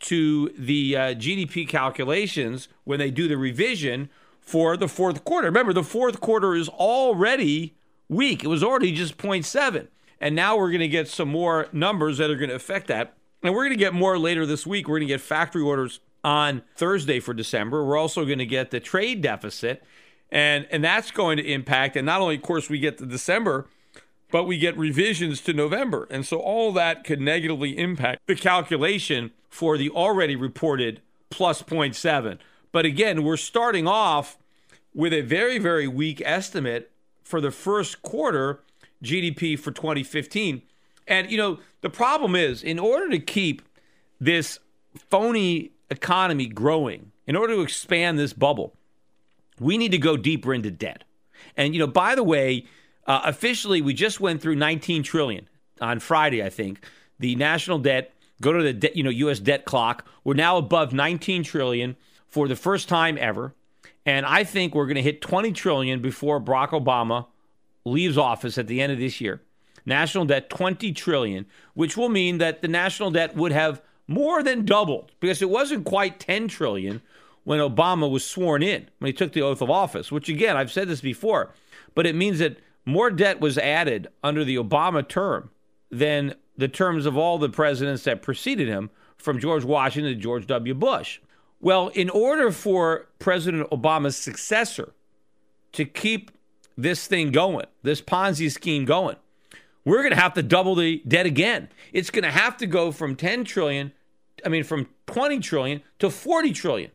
to 0.00 0.50
the 0.58 0.96
uh, 0.96 1.00
GDP 1.14 1.66
calculations 1.66 2.68
when 2.84 2.98
they 2.98 3.10
do 3.10 3.28
the 3.28 3.38
revision 3.38 4.10
for 4.40 4.76
the 4.76 4.88
fourth 4.88 5.24
quarter. 5.24 5.46
Remember, 5.46 5.72
the 5.72 5.82
fourth 5.82 6.20
quarter 6.20 6.54
is 6.54 6.68
already 6.68 7.74
weak. 8.08 8.44
It 8.44 8.48
was 8.48 8.62
already 8.62 8.92
just 8.92 9.16
0.7. 9.16 9.88
And 10.20 10.34
now 10.34 10.56
we're 10.56 10.70
going 10.70 10.80
to 10.80 10.88
get 10.88 11.08
some 11.08 11.28
more 11.28 11.68
numbers 11.72 12.18
that 12.18 12.30
are 12.30 12.36
going 12.36 12.50
to 12.50 12.54
affect 12.54 12.88
that. 12.88 13.14
And 13.42 13.54
we're 13.54 13.64
going 13.64 13.78
to 13.78 13.78
get 13.78 13.94
more 13.94 14.18
later 14.18 14.46
this 14.46 14.66
week. 14.66 14.88
We're 14.88 14.98
going 14.98 15.08
to 15.08 15.14
get 15.14 15.20
factory 15.20 15.62
orders 15.62 16.00
on 16.22 16.62
Thursday 16.76 17.20
for 17.20 17.34
December. 17.34 17.84
We're 17.84 17.98
also 17.98 18.24
going 18.24 18.38
to 18.38 18.46
get 18.46 18.70
the 18.70 18.80
trade 18.80 19.22
deficit. 19.22 19.84
And, 20.34 20.66
and 20.70 20.84
that's 20.84 21.10
going 21.10 21.38
to 21.38 21.44
impact. 21.44 21.96
And 21.96 22.04
not 22.04 22.20
only, 22.20 22.34
of 22.34 22.42
course, 22.42 22.68
we 22.68 22.78
get 22.78 22.98
the 22.98 23.06
December 23.06 23.66
but 24.34 24.48
we 24.48 24.58
get 24.58 24.76
revisions 24.76 25.40
to 25.40 25.52
November. 25.52 26.08
And 26.10 26.26
so 26.26 26.38
all 26.38 26.72
that 26.72 27.04
could 27.04 27.20
negatively 27.20 27.78
impact 27.78 28.26
the 28.26 28.34
calculation 28.34 29.30
for 29.48 29.78
the 29.78 29.90
already 29.90 30.34
reported 30.34 31.00
plus 31.30 31.62
0.7. 31.62 32.38
But 32.72 32.84
again, 32.84 33.22
we're 33.22 33.36
starting 33.36 33.86
off 33.86 34.36
with 34.92 35.12
a 35.12 35.20
very, 35.20 35.58
very 35.58 35.86
weak 35.86 36.20
estimate 36.24 36.90
for 37.22 37.40
the 37.40 37.52
first 37.52 38.02
quarter 38.02 38.58
GDP 39.04 39.56
for 39.56 39.70
2015. 39.70 40.62
And, 41.06 41.30
you 41.30 41.38
know, 41.38 41.60
the 41.82 41.90
problem 41.90 42.34
is 42.34 42.64
in 42.64 42.80
order 42.80 43.08
to 43.10 43.20
keep 43.20 43.62
this 44.18 44.58
phony 45.10 45.70
economy 45.90 46.46
growing, 46.46 47.12
in 47.28 47.36
order 47.36 47.54
to 47.54 47.60
expand 47.60 48.18
this 48.18 48.32
bubble, 48.32 48.74
we 49.60 49.78
need 49.78 49.92
to 49.92 49.98
go 49.98 50.16
deeper 50.16 50.52
into 50.52 50.70
debt. 50.70 51.04
And, 51.56 51.74
you 51.74 51.80
know, 51.80 51.86
by 51.86 52.14
the 52.14 52.24
way, 52.24 52.66
uh, 53.06 53.22
officially, 53.24 53.82
we 53.82 53.94
just 53.94 54.20
went 54.20 54.40
through 54.40 54.56
19 54.56 55.02
trillion 55.02 55.48
on 55.80 56.00
Friday, 56.00 56.42
I 56.42 56.50
think. 56.50 56.84
The 57.18 57.36
national 57.36 57.78
debt 57.78 58.14
Go 58.40 58.52
to 58.52 58.62
the 58.62 58.72
de- 58.72 58.96
you 58.96 59.02
know 59.02 59.10
U.S. 59.10 59.38
debt 59.38 59.64
clock. 59.64 60.06
We're 60.24 60.34
now 60.34 60.56
above 60.56 60.92
19 60.92 61.44
trillion 61.44 61.96
for 62.26 62.48
the 62.48 62.56
first 62.56 62.88
time 62.88 63.16
ever, 63.20 63.54
and 64.04 64.26
I 64.26 64.44
think 64.44 64.74
we're 64.74 64.86
going 64.86 64.96
to 64.96 65.02
hit 65.02 65.20
20 65.20 65.52
trillion 65.52 66.00
before 66.00 66.40
Barack 66.40 66.70
Obama 66.70 67.26
leaves 67.84 68.18
office 68.18 68.58
at 68.58 68.66
the 68.66 68.80
end 68.80 68.92
of 68.92 68.98
this 68.98 69.20
year. 69.20 69.40
National 69.86 70.24
debt 70.24 70.50
20 70.50 70.92
trillion, 70.92 71.46
which 71.74 71.96
will 71.96 72.08
mean 72.08 72.38
that 72.38 72.62
the 72.62 72.68
national 72.68 73.10
debt 73.12 73.36
would 73.36 73.52
have 73.52 73.82
more 74.08 74.42
than 74.42 74.64
doubled 74.64 75.12
because 75.20 75.40
it 75.40 75.50
wasn't 75.50 75.84
quite 75.84 76.18
10 76.18 76.48
trillion 76.48 77.02
when 77.44 77.60
Obama 77.60 78.10
was 78.10 78.24
sworn 78.24 78.62
in, 78.62 78.88
when 78.98 79.08
he 79.08 79.12
took 79.12 79.32
the 79.32 79.42
oath 79.42 79.62
of 79.62 79.70
office, 79.70 80.10
which 80.10 80.28
again, 80.28 80.56
I've 80.56 80.72
said 80.72 80.88
this 80.88 81.00
before, 81.00 81.52
but 81.94 82.06
it 82.06 82.14
means 82.14 82.38
that 82.40 82.58
more 82.84 83.10
debt 83.10 83.40
was 83.40 83.56
added 83.58 84.08
under 84.22 84.44
the 84.44 84.56
Obama 84.56 85.06
term 85.06 85.50
than 85.90 86.34
the 86.56 86.68
terms 86.68 87.06
of 87.06 87.16
all 87.16 87.38
the 87.38 87.48
presidents 87.48 88.04
that 88.04 88.22
preceded 88.22 88.68
him, 88.68 88.90
from 89.24 89.40
George 89.40 89.64
Washington 89.64 90.14
to 90.14 90.20
George 90.20 90.46
W. 90.46 90.74
Bush. 90.74 91.18
Well, 91.60 91.88
in 91.88 92.10
order 92.10 92.52
for 92.52 93.06
President 93.18 93.68
Obama's 93.70 94.16
successor 94.16 94.92
to 95.72 95.86
keep 95.86 96.30
this 96.76 97.06
thing 97.06 97.32
going, 97.32 97.66
this 97.82 98.02
Ponzi 98.02 98.50
scheme 98.52 98.84
going, 98.84 99.16
we're 99.84 100.02
going 100.02 100.10
to 100.10 100.20
have 100.20 100.34
to 100.34 100.42
double 100.42 100.74
the 100.74 101.02
debt 101.08 101.24
again. 101.24 101.70
It's 101.92 102.10
going 102.10 102.24
to 102.24 102.30
have 102.30 102.56
to 102.58 102.66
go 102.66 102.92
from 102.92 103.16
10 103.16 103.44
trillion, 103.44 103.92
I 104.44 104.50
mean, 104.50 104.62
from 104.62 104.88
20 105.06 105.40
trillion 105.40 105.82
to 106.00 106.10
40 106.10 106.52
trillion. 106.52 106.90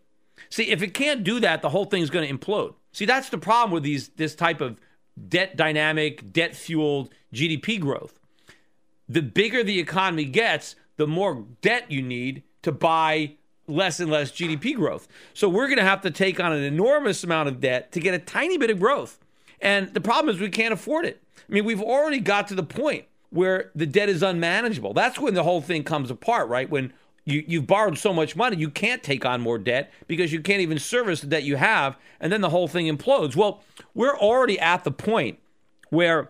See, 0.50 0.70
if 0.70 0.82
it 0.82 0.94
can't 0.94 1.24
do 1.24 1.40
that, 1.40 1.62
the 1.62 1.70
whole 1.70 1.86
thing's 1.86 2.10
going 2.10 2.28
to 2.28 2.34
implode. 2.34 2.76
See, 2.92 3.06
that's 3.06 3.30
the 3.30 3.38
problem 3.38 3.72
with 3.72 3.84
these 3.84 4.10
this 4.10 4.36
type 4.36 4.62
of 4.62 4.80
debt 5.28 5.56
dynamic, 5.56 6.32
debt 6.32 6.56
fueled 6.56 7.14
GDP 7.34 7.80
growth. 7.80 8.20
The 9.08 9.22
bigger 9.22 9.64
the 9.64 9.80
economy 9.80 10.26
gets, 10.26 10.76
the 10.98 11.08
more 11.08 11.46
debt 11.62 11.92
you 11.92 12.02
need 12.02 12.44
to 12.62 12.72
buy 12.72 13.34
less 13.68 14.00
and 14.00 14.12
less 14.12 14.32
GDP 14.32 14.76
growth. 14.76 15.08
So 15.34 15.48
we're 15.48 15.68
going 15.68 15.78
to 15.78 15.84
have 15.84 16.02
to 16.02 16.12
take 16.12 16.40
on 16.40 16.52
an 16.52 16.64
enormous 16.64 17.24
amount 17.24 17.50
of 17.50 17.60
debt 17.60 17.92
to 17.94 18.00
get 18.00 18.14
a 18.14 18.20
tiny 18.20 18.58
bit 18.58 18.70
of 18.70 18.80
growth. 18.80 19.20
And 19.62 19.94
the 19.94 20.02
problem 20.02 20.34
is 20.34 20.42
we 20.42 20.50
can't 20.50 20.74
afford 20.74 21.06
it. 21.06 21.22
I 21.38 21.52
mean, 21.52 21.66
we've 21.66 21.82
already 21.82 22.20
got 22.20 22.48
to 22.50 22.56
the 22.56 22.64
point 22.64 23.06
where 23.30 23.72
the 23.76 23.86
debt 23.86 24.10
is 24.10 24.24
unmanageable. 24.24 24.94
That's 24.94 25.20
when 25.20 25.34
the 25.34 25.44
whole 25.44 25.62
thing 25.62 25.84
comes 25.84 26.10
apart, 26.10 26.50
right? 26.50 26.70
When 26.70 26.94
you, 27.32 27.44
you've 27.48 27.68
borrowed 27.68 27.98
so 27.98 28.14
much 28.14 28.36
money, 28.36 28.58
you 28.58 28.70
can't 28.70 29.04
take 29.04 29.26
on 29.26 29.42
more 29.42 29.58
debt 29.58 29.92
because 30.08 30.32
you 30.34 30.42
can't 30.42 30.62
even 30.62 30.80
service 30.80 31.22
the 31.22 31.28
debt 31.28 31.44
you 31.44 31.56
have, 31.56 31.98
and 32.20 32.32
then 32.32 32.42
the 32.42 32.50
whole 32.50 32.68
thing 32.68 32.86
implodes. 32.86 33.36
Well, 33.36 33.64
we're 33.94 34.18
already 34.18 34.60
at 34.60 34.84
the 34.84 34.92
point 34.92 35.40
where, 35.90 36.30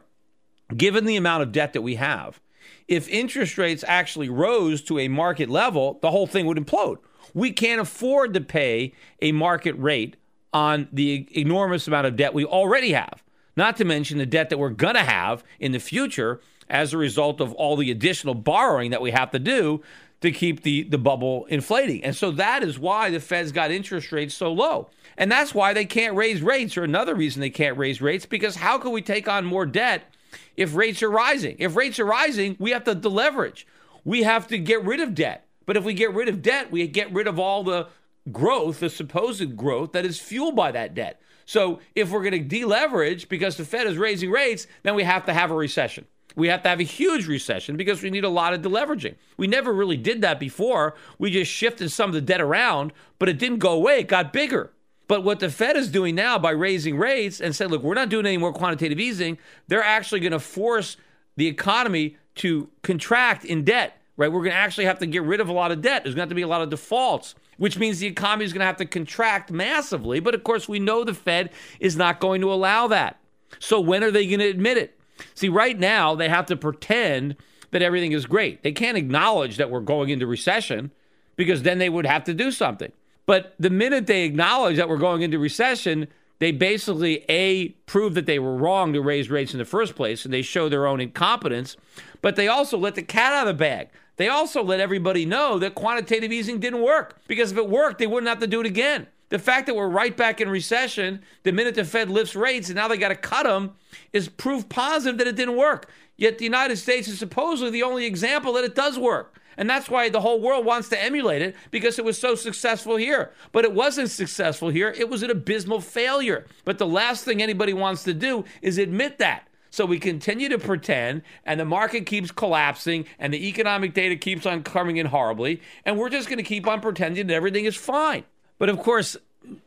given 0.76 1.06
the 1.06 1.16
amount 1.16 1.44
of 1.44 1.52
debt 1.52 1.74
that 1.74 1.82
we 1.82 1.96
have, 1.96 2.40
if 2.88 3.08
interest 3.08 3.58
rates 3.58 3.84
actually 3.88 4.30
rose 4.30 4.82
to 4.84 5.00
a 5.00 5.08
market 5.08 5.50
level, 5.50 6.00
the 6.02 6.12
whole 6.12 6.28
thing 6.28 6.46
would 6.48 6.58
implode. 6.58 6.98
We 7.34 7.52
can't 7.52 7.80
afford 7.80 8.34
to 8.34 8.42
pay 8.42 8.94
a 9.22 9.32
market 9.32 9.74
rate 9.74 10.16
on 10.52 10.88
the 10.92 11.28
enormous 11.32 11.88
amount 11.88 12.08
of 12.08 12.16
debt 12.16 12.34
we 12.34 12.46
already 12.46 12.94
have, 12.94 13.24
not 13.56 13.78
to 13.78 13.86
mention 13.86 14.18
the 14.18 14.26
debt 14.26 14.50
that 14.50 14.58
we're 14.58 14.70
going 14.70 14.96
to 14.96 15.04
have 15.04 15.44
in 15.60 15.72
the 15.72 15.80
future 15.80 16.42
as 16.70 16.94
a 16.94 16.98
result 16.98 17.42
of 17.42 17.54
all 17.54 17.76
the 17.76 17.92
additional 17.92 18.34
borrowing 18.34 18.92
that 18.92 19.02
we 19.02 19.12
have 19.12 19.32
to 19.32 19.40
do 19.40 19.82
to 20.22 20.32
keep 20.32 20.64
the, 20.64 20.84
the 20.84 20.98
bubble 20.98 21.46
inflating. 21.46 22.04
And 22.04 22.16
so 22.16 22.32
that 22.32 22.64
is 22.64 22.78
why 22.78 23.10
the 23.10 23.20
Fed's 23.20 23.52
got 23.52 23.72
interest 23.72 24.12
rates 24.12 24.36
so 24.36 24.52
low. 24.52 24.90
And 25.18 25.32
that's 25.32 25.54
why 25.54 25.74
they 25.74 25.86
can't 25.86 26.16
raise 26.16 26.42
rates, 26.42 26.78
or 26.78 26.84
another 26.84 27.16
reason 27.16 27.42
they 27.42 27.50
can't 27.50 27.78
raise 27.78 28.02
rates, 28.02 28.26
because 28.26 28.58
how 28.58 28.78
can 28.78 28.92
we 28.92 29.02
take 29.02 29.28
on 29.28 29.46
more 29.46 29.66
debt 29.66 30.14
if 30.56 30.76
rates 30.76 31.02
are 31.04 31.10
rising? 31.10 31.56
If 31.60 31.76
rates 31.76 32.00
are 32.00 32.06
rising, 32.06 32.56
we 32.60 32.72
have 32.72 32.84
to 32.86 32.96
deleverage. 32.96 33.66
We 34.04 34.24
have 34.24 34.48
to 34.48 34.58
get 34.58 34.84
rid 34.84 35.00
of 35.00 35.16
debt. 35.16 35.46
But 35.66 35.78
if 35.78 35.84
we 35.84 35.94
get 35.94 36.14
rid 36.14 36.30
of 36.30 36.42
debt, 36.42 36.72
we 36.72 36.88
get 36.88 37.12
rid 37.14 37.28
of 37.28 37.38
all 37.38 37.64
the 37.64 37.88
growth, 38.32 38.80
the 38.80 38.90
supposed 38.90 39.56
growth 39.56 39.92
that 39.94 40.06
is 40.06 40.20
fueled 40.20 40.56
by 40.56 40.72
that 40.72 40.96
debt. 40.96 41.22
So 41.46 41.80
if 41.96 42.12
we're 42.12 42.24
going 42.24 42.48
to 42.48 42.58
deleverage 42.58 43.28
because 43.28 43.58
the 43.58 43.66
Fed 43.66 43.88
is 43.88 43.98
raising 43.98 44.32
rates, 44.32 44.68
then 44.84 44.96
we 44.96 45.04
have 45.04 45.26
to 45.26 45.34
have 45.34 45.52
a 45.52 45.56
recession. 45.56 46.06
We 46.36 46.48
have 46.48 46.64
to 46.64 46.70
have 46.70 46.80
a 46.80 46.84
huge 46.84 47.28
recession 47.28 47.76
because 47.76 48.02
we 48.02 48.10
need 48.10 48.24
a 48.24 48.30
lot 48.30 48.54
of 48.54 48.62
deleveraging. 48.62 49.16
We 49.38 49.48
never 49.48 49.74
really 49.74 49.98
did 49.98 50.22
that 50.22 50.40
before. 50.40 50.96
We 51.18 51.32
just 51.32 51.52
shifted 51.52 51.92
some 51.92 52.10
of 52.10 52.14
the 52.14 52.22
debt 52.22 52.42
around, 52.42 52.94
but 53.18 53.30
it 53.30 53.40
didn't 53.40 53.60
go 53.60 53.72
away. 53.72 54.00
It 54.00 54.08
got 54.08 54.32
bigger. 54.32 54.72
But 55.08 55.24
what 55.24 55.40
the 55.40 55.50
Fed 55.50 55.76
is 55.76 55.90
doing 55.90 56.14
now 56.14 56.38
by 56.38 56.52
raising 56.52 56.98
rates 56.98 57.42
and 57.42 57.56
saying, 57.56 57.72
look, 57.72 57.82
we're 57.82 57.96
not 57.96 58.10
doing 58.10 58.28
any 58.28 58.38
more 58.38 58.54
quantitative 58.54 59.00
easing, 59.00 59.40
they're 59.68 59.84
actually 59.84 60.20
going 60.20 60.34
to 60.34 60.40
force 60.40 60.98
the 61.36 61.48
economy 61.48 62.18
to 62.36 62.70
contract 62.84 63.44
in 63.44 63.64
debt, 63.64 64.00
right? 64.18 64.32
We're 64.32 64.42
going 64.42 64.52
to 64.52 64.58
actually 64.58 64.86
have 64.86 65.00
to 65.00 65.08
get 65.08 65.24
rid 65.24 65.42
of 65.42 65.50
a 65.50 65.54
lot 65.54 65.72
of 65.72 65.82
debt. 65.82 66.04
There's 66.04 66.14
going 66.14 66.28
to 66.28 66.30
have 66.30 66.30
to 66.30 66.36
be 66.36 66.44
a 66.44 66.48
lot 66.48 66.62
of 66.62 66.70
defaults 66.70 67.36
which 67.60 67.78
means 67.78 68.00
the 68.00 68.08
economy 68.08 68.46
is 68.46 68.54
going 68.54 68.62
to 68.62 68.66
have 68.66 68.78
to 68.78 68.86
contract 68.86 69.52
massively. 69.52 70.20
But 70.20 70.34
of 70.34 70.44
course, 70.44 70.68
we 70.68 70.80
know 70.80 71.04
the 71.04 71.14
Fed 71.14 71.52
is 71.80 71.96
not 71.96 72.20
going 72.20 72.42
to 72.42 72.52
allow 72.52 72.88
that. 72.88 73.20
So 73.60 73.80
when 73.80 74.04
are 74.04 74.12
they 74.12 74.26
going 74.26 74.40
to 74.40 74.48
admit 74.48 74.78
it? 74.78 74.99
See, 75.36 75.50
right 75.50 75.78
now, 75.78 76.16
they 76.16 76.30
have 76.30 76.46
to 76.48 76.58
pretend 76.58 77.36
that 77.72 77.82
everything 77.82 78.12
is 78.12 78.26
great. 78.26 78.64
They 78.64 78.72
can't 78.72 78.98
acknowledge 78.98 79.58
that 79.58 79.70
we're 79.70 79.82
going 79.82 80.10
into 80.10 80.26
recession 80.26 80.92
because 81.36 81.64
then 81.64 81.78
they 81.78 81.90
would 81.90 82.06
have 82.06 82.24
to 82.26 82.34
do 82.34 82.52
something. 82.52 82.92
But 83.26 83.54
the 83.60 83.70
minute 83.70 84.08
they 84.08 84.24
acknowledge 84.24 84.78
that 84.78 84.90
we're 84.90 84.98
going 84.98 85.22
into 85.22 85.38
recession, 85.38 86.08
they 86.40 86.52
basically 86.52 87.26
a 87.30 87.70
prove 87.86 88.16
that 88.16 88.26
they 88.26 88.40
were 88.40 88.56
wrong 88.56 88.94
to 88.94 89.02
raise 89.02 89.30
rates 89.30 89.54
in 89.54 89.60
the 89.60 89.66
first 89.66 89.96
place 89.96 90.26
and 90.26 90.34
they 90.34 90.42
show 90.42 90.70
their 90.70 90.88
own 90.88 91.00
incompetence 91.00 91.78
but 92.22 92.36
they 92.36 92.48
also 92.48 92.78
let 92.78 92.96
the 92.96 93.04
cat 93.04 93.34
out 93.34 93.48
of 93.48 93.56
the 93.56 93.60
bag 93.60 93.90
they 94.20 94.28
also 94.28 94.62
let 94.62 94.82
everybody 94.82 95.26
know 95.26 95.60
that 95.60 95.76
quantitative 95.76 96.34
easing 96.34 96.60
didn't 96.60 96.82
work 96.82 97.16
because 97.26 97.54
if 97.54 97.58
it 97.58 97.70
worked, 97.70 98.00
they 98.00 98.06
wouldn't 98.06 98.28
have 98.28 98.40
to 98.40 98.48
do 98.48 98.60
it 98.60 98.66
again. 98.66 99.08
The 99.30 99.40
fact 99.40 99.68
that 99.68 99.76
we're 99.76 99.88
right 99.88 100.16
back 100.16 100.42
in 100.42 100.50
recession 100.50 101.22
the 101.44 101.52
minute 101.52 101.76
the 101.76 101.86
Fed 101.86 102.10
lifts 102.10 102.36
rates 102.36 102.70
and 102.70 102.76
now 102.76 102.88
they 102.88 102.98
got 102.98 103.10
to 103.10 103.16
cut 103.16 103.44
them 103.44 103.74
is 104.12 104.28
proof 104.28 104.68
positive 104.70 105.18
that 105.20 105.28
it 105.28 105.36
didn't 105.36 105.56
work. 105.56 105.90
Yet 106.18 106.38
the 106.38 106.46
United 106.46 106.78
States 106.78 107.08
is 107.08 107.20
supposedly 107.20 107.72
the 107.72 107.84
only 107.84 108.06
example 108.06 108.54
that 108.54 108.64
it 108.64 108.76
does 108.76 109.00
work. 109.00 109.40
And 109.56 109.70
that's 109.70 109.90
why 109.90 110.10
the 110.10 110.22
whole 110.22 110.40
world 110.40 110.66
wants 110.66 110.90
to 110.90 111.02
emulate 111.02 111.42
it 111.42 111.56
because 111.70 112.00
it 112.00 112.06
was 112.06 112.18
so 112.18 112.34
successful 112.34 112.96
here. 112.96 113.32
But 113.52 113.66
it 113.66 113.74
wasn't 113.74 114.10
successful 114.10 114.70
here, 114.70 114.96
it 114.98 115.10
was 115.10 115.22
an 115.22 115.30
abysmal 115.30 115.82
failure. 115.82 116.46
But 116.66 116.78
the 116.78 116.88
last 116.88 117.26
thing 117.26 117.42
anybody 117.42 117.74
wants 117.74 118.04
to 118.04 118.14
do 118.14 118.46
is 118.62 118.78
admit 118.78 119.18
that. 119.20 119.48
So 119.70 119.86
we 119.86 120.00
continue 120.00 120.50
to 120.50 120.58
pretend, 120.58 121.22
and 121.46 121.60
the 121.60 121.66
market 121.66 122.06
keeps 122.06 122.32
collapsing, 122.32 123.06
and 123.20 123.32
the 123.32 123.48
economic 123.48 123.94
data 123.94 124.16
keeps 124.16 124.46
on 124.46 124.64
coming 124.64 124.98
in 124.98 125.06
horribly, 125.08 125.62
and 125.86 125.98
we're 125.98 126.10
just 126.10 126.28
going 126.28 126.38
to 126.38 126.44
keep 126.44 126.66
on 126.66 126.82
pretending 126.82 127.28
that 127.28 127.34
everything 127.36 127.66
is 127.66 127.76
fine. 127.76 128.24
But 128.60 128.70
of 128.70 128.78
course, 128.78 129.18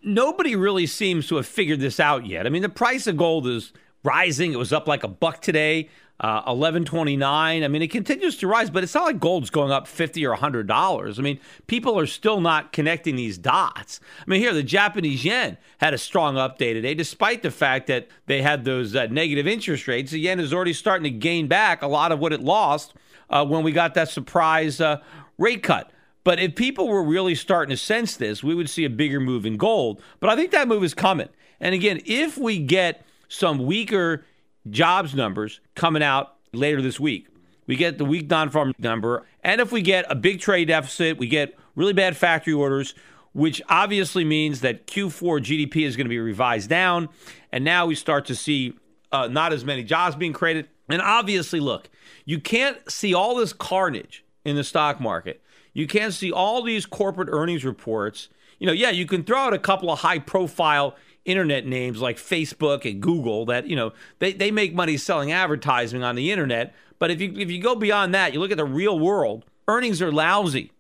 nobody 0.03 0.55
really 0.55 0.87
seems 0.87 1.27
to 1.29 1.37
have 1.37 1.47
figured 1.47 1.81
this 1.81 1.99
out 1.99 2.27
yet. 2.27 2.47
I 2.47 2.51
mean, 2.51 2.63
the 2.63 2.69
price 2.69 3.09
of 3.09 3.17
gold 3.17 3.49
is 3.49 3.73
rising. 4.05 4.53
It 4.53 4.59
was 4.59 4.73
up 4.73 4.87
like 4.87 5.03
a 5.03 5.09
buck 5.09 5.43
today 5.43 5.89
uh, 6.23 6.39
1129 6.47 7.65
i 7.65 7.69
mean 7.69 7.83
it 7.83 7.91
continues 7.91 8.37
to 8.37 8.47
rise 8.47 8.71
but 8.71 8.85
it's 8.85 8.95
not 8.95 9.05
like 9.05 9.19
gold's 9.19 9.51
going 9.51 9.73
up 9.73 9.89
50 9.89 10.25
or 10.25 10.31
100 10.31 10.69
dollars. 10.69 11.19
I 11.19 11.23
mean 11.23 11.41
people 11.67 11.99
are 11.99 12.07
still 12.07 12.41
not 12.41 12.73
connecting 12.73 13.17
these 13.17 13.39
dots. 13.39 13.99
I 14.21 14.31
mean 14.31 14.41
here 14.41 14.55
the 14.55 14.63
japanese 14.63 15.25
yen 15.25 15.59
had 15.79 15.95
a 15.95 15.99
strong 15.99 16.37
update 16.37 16.75
today 16.75 16.95
despite 16.95 17.43
the 17.43 17.51
fact 17.51 17.89
that 17.89 18.07
they 18.27 18.41
had 18.41 18.65
those 18.65 18.95
uh, 18.95 19.07
negative 19.07 19.49
interest 19.49 19.89
rates. 19.89 20.13
The 20.13 20.21
yen 20.21 20.39
is 20.39 20.55
already 20.55 20.75
starting 20.75 21.05
to 21.05 21.19
gain 21.19 21.49
back 21.49 21.83
a 21.83 21.89
lot 21.89 22.13
of 22.13 22.21
what 22.21 22.33
it 22.33 22.41
lost 22.41 22.95
uh, 23.29 23.45
when 23.45 23.65
we 23.65 23.73
got 23.73 23.95
that 23.95 24.09
surprise 24.09 24.81
uh, 24.81 24.99
rate 25.39 25.65
cut 25.65 25.91
but 26.25 26.39
if 26.39 26.55
people 26.55 26.89
were 26.89 27.03
really 27.03 27.35
starting 27.35 27.71
to 27.71 27.77
sense 27.77 28.17
this 28.17 28.43
we 28.43 28.55
would 28.55 28.71
see 28.71 28.85
a 28.85 28.91
bigger 28.91 29.21
move 29.21 29.47
in 29.47 29.57
gold 29.57 30.01
but 30.21 30.31
i 30.31 30.37
think 30.37 30.51
that 30.51 30.69
move 30.69 30.85
is 30.85 30.95
coming 30.95 31.29
and 31.61 31.75
again 31.75 32.01
if 32.05 32.37
we 32.37 32.59
get 32.59 33.05
some 33.29 33.65
weaker 33.65 34.25
jobs 34.69 35.15
numbers 35.15 35.61
coming 35.75 36.03
out 36.03 36.37
later 36.53 36.83
this 36.83 37.01
week. 37.01 37.29
We 37.67 37.77
get 37.77 37.99
the 37.99 38.05
weak 38.05 38.29
non 38.29 38.51
farm 38.51 38.75
number. 38.79 39.25
And 39.43 39.61
if 39.61 39.73
we 39.73 39.83
get 39.83 40.05
a 40.09 40.15
big 40.15 40.41
trade 40.41 40.69
deficit, 40.69 41.19
we 41.19 41.27
get 41.27 41.57
really 41.75 41.93
bad 41.93 42.17
factory 42.17 42.53
orders, 42.53 42.95
which 43.33 43.63
obviously 43.69 44.25
means 44.25 44.61
that 44.61 44.87
Q4 44.87 45.41
GDP 45.41 45.87
is 45.87 45.97
going 45.97 46.05
to 46.05 46.11
be 46.11 46.19
revised 46.19 46.69
down. 46.69 47.09
And 47.51 47.65
now 47.65 47.87
we 47.87 47.95
start 47.95 48.27
to 48.27 48.35
see 48.35 48.75
uh, 49.11 49.29
not 49.29 49.53
as 49.53 49.65
many 49.65 49.85
jobs 49.85 50.17
being 50.17 50.33
created. 50.33 50.69
And 50.89 51.01
obviously, 51.01 51.61
look, 51.61 51.89
you 52.25 52.41
can't 52.41 52.91
see 52.91 53.15
all 53.15 53.37
this 53.37 53.53
carnage 53.53 54.25
in 54.45 54.57
the 54.57 54.65
stock 54.65 55.01
market. 55.01 55.41
You 55.73 55.87
can't 55.87 56.13
see 56.13 56.31
all 56.31 56.63
these 56.63 56.87
corporate 56.87 57.29
earnings 57.31 57.65
reports. 57.65 58.29
You 58.59 58.67
know, 58.67 58.73
yeah, 58.73 58.91
you 58.91 59.07
can 59.07 59.25
throw 59.25 59.39
out 59.39 59.55
a 59.55 59.59
couple 59.59 59.91
of 59.91 60.01
high 60.01 60.19
profile 60.19 60.97
internet 61.25 61.67
names 61.67 62.01
like 62.01 62.17
Facebook 62.17 62.89
and 62.89 63.01
Google 63.01 63.47
that, 63.47 63.67
you 63.67 63.77
know, 63.77 63.93
they, 64.19 64.33
they 64.33 64.51
make 64.51 64.75
money 64.75 64.97
selling 64.97 65.33
advertising 65.33 66.03
on 66.03 66.17
the 66.17 66.31
internet. 66.31 66.75
But 66.99 67.11
if 67.11 67.21
you 67.21 67.33
if 67.37 67.51
you 67.51 67.61
go 67.61 67.75
beyond 67.75 68.15
that, 68.15 68.33
you 68.33 68.41
look 68.41 68.51
at 68.51 68.57
the 68.57 68.65
real 68.65 68.99
world, 68.99 69.45
earnings 69.67 70.01
are 70.01 70.13
lousy. 70.13 70.73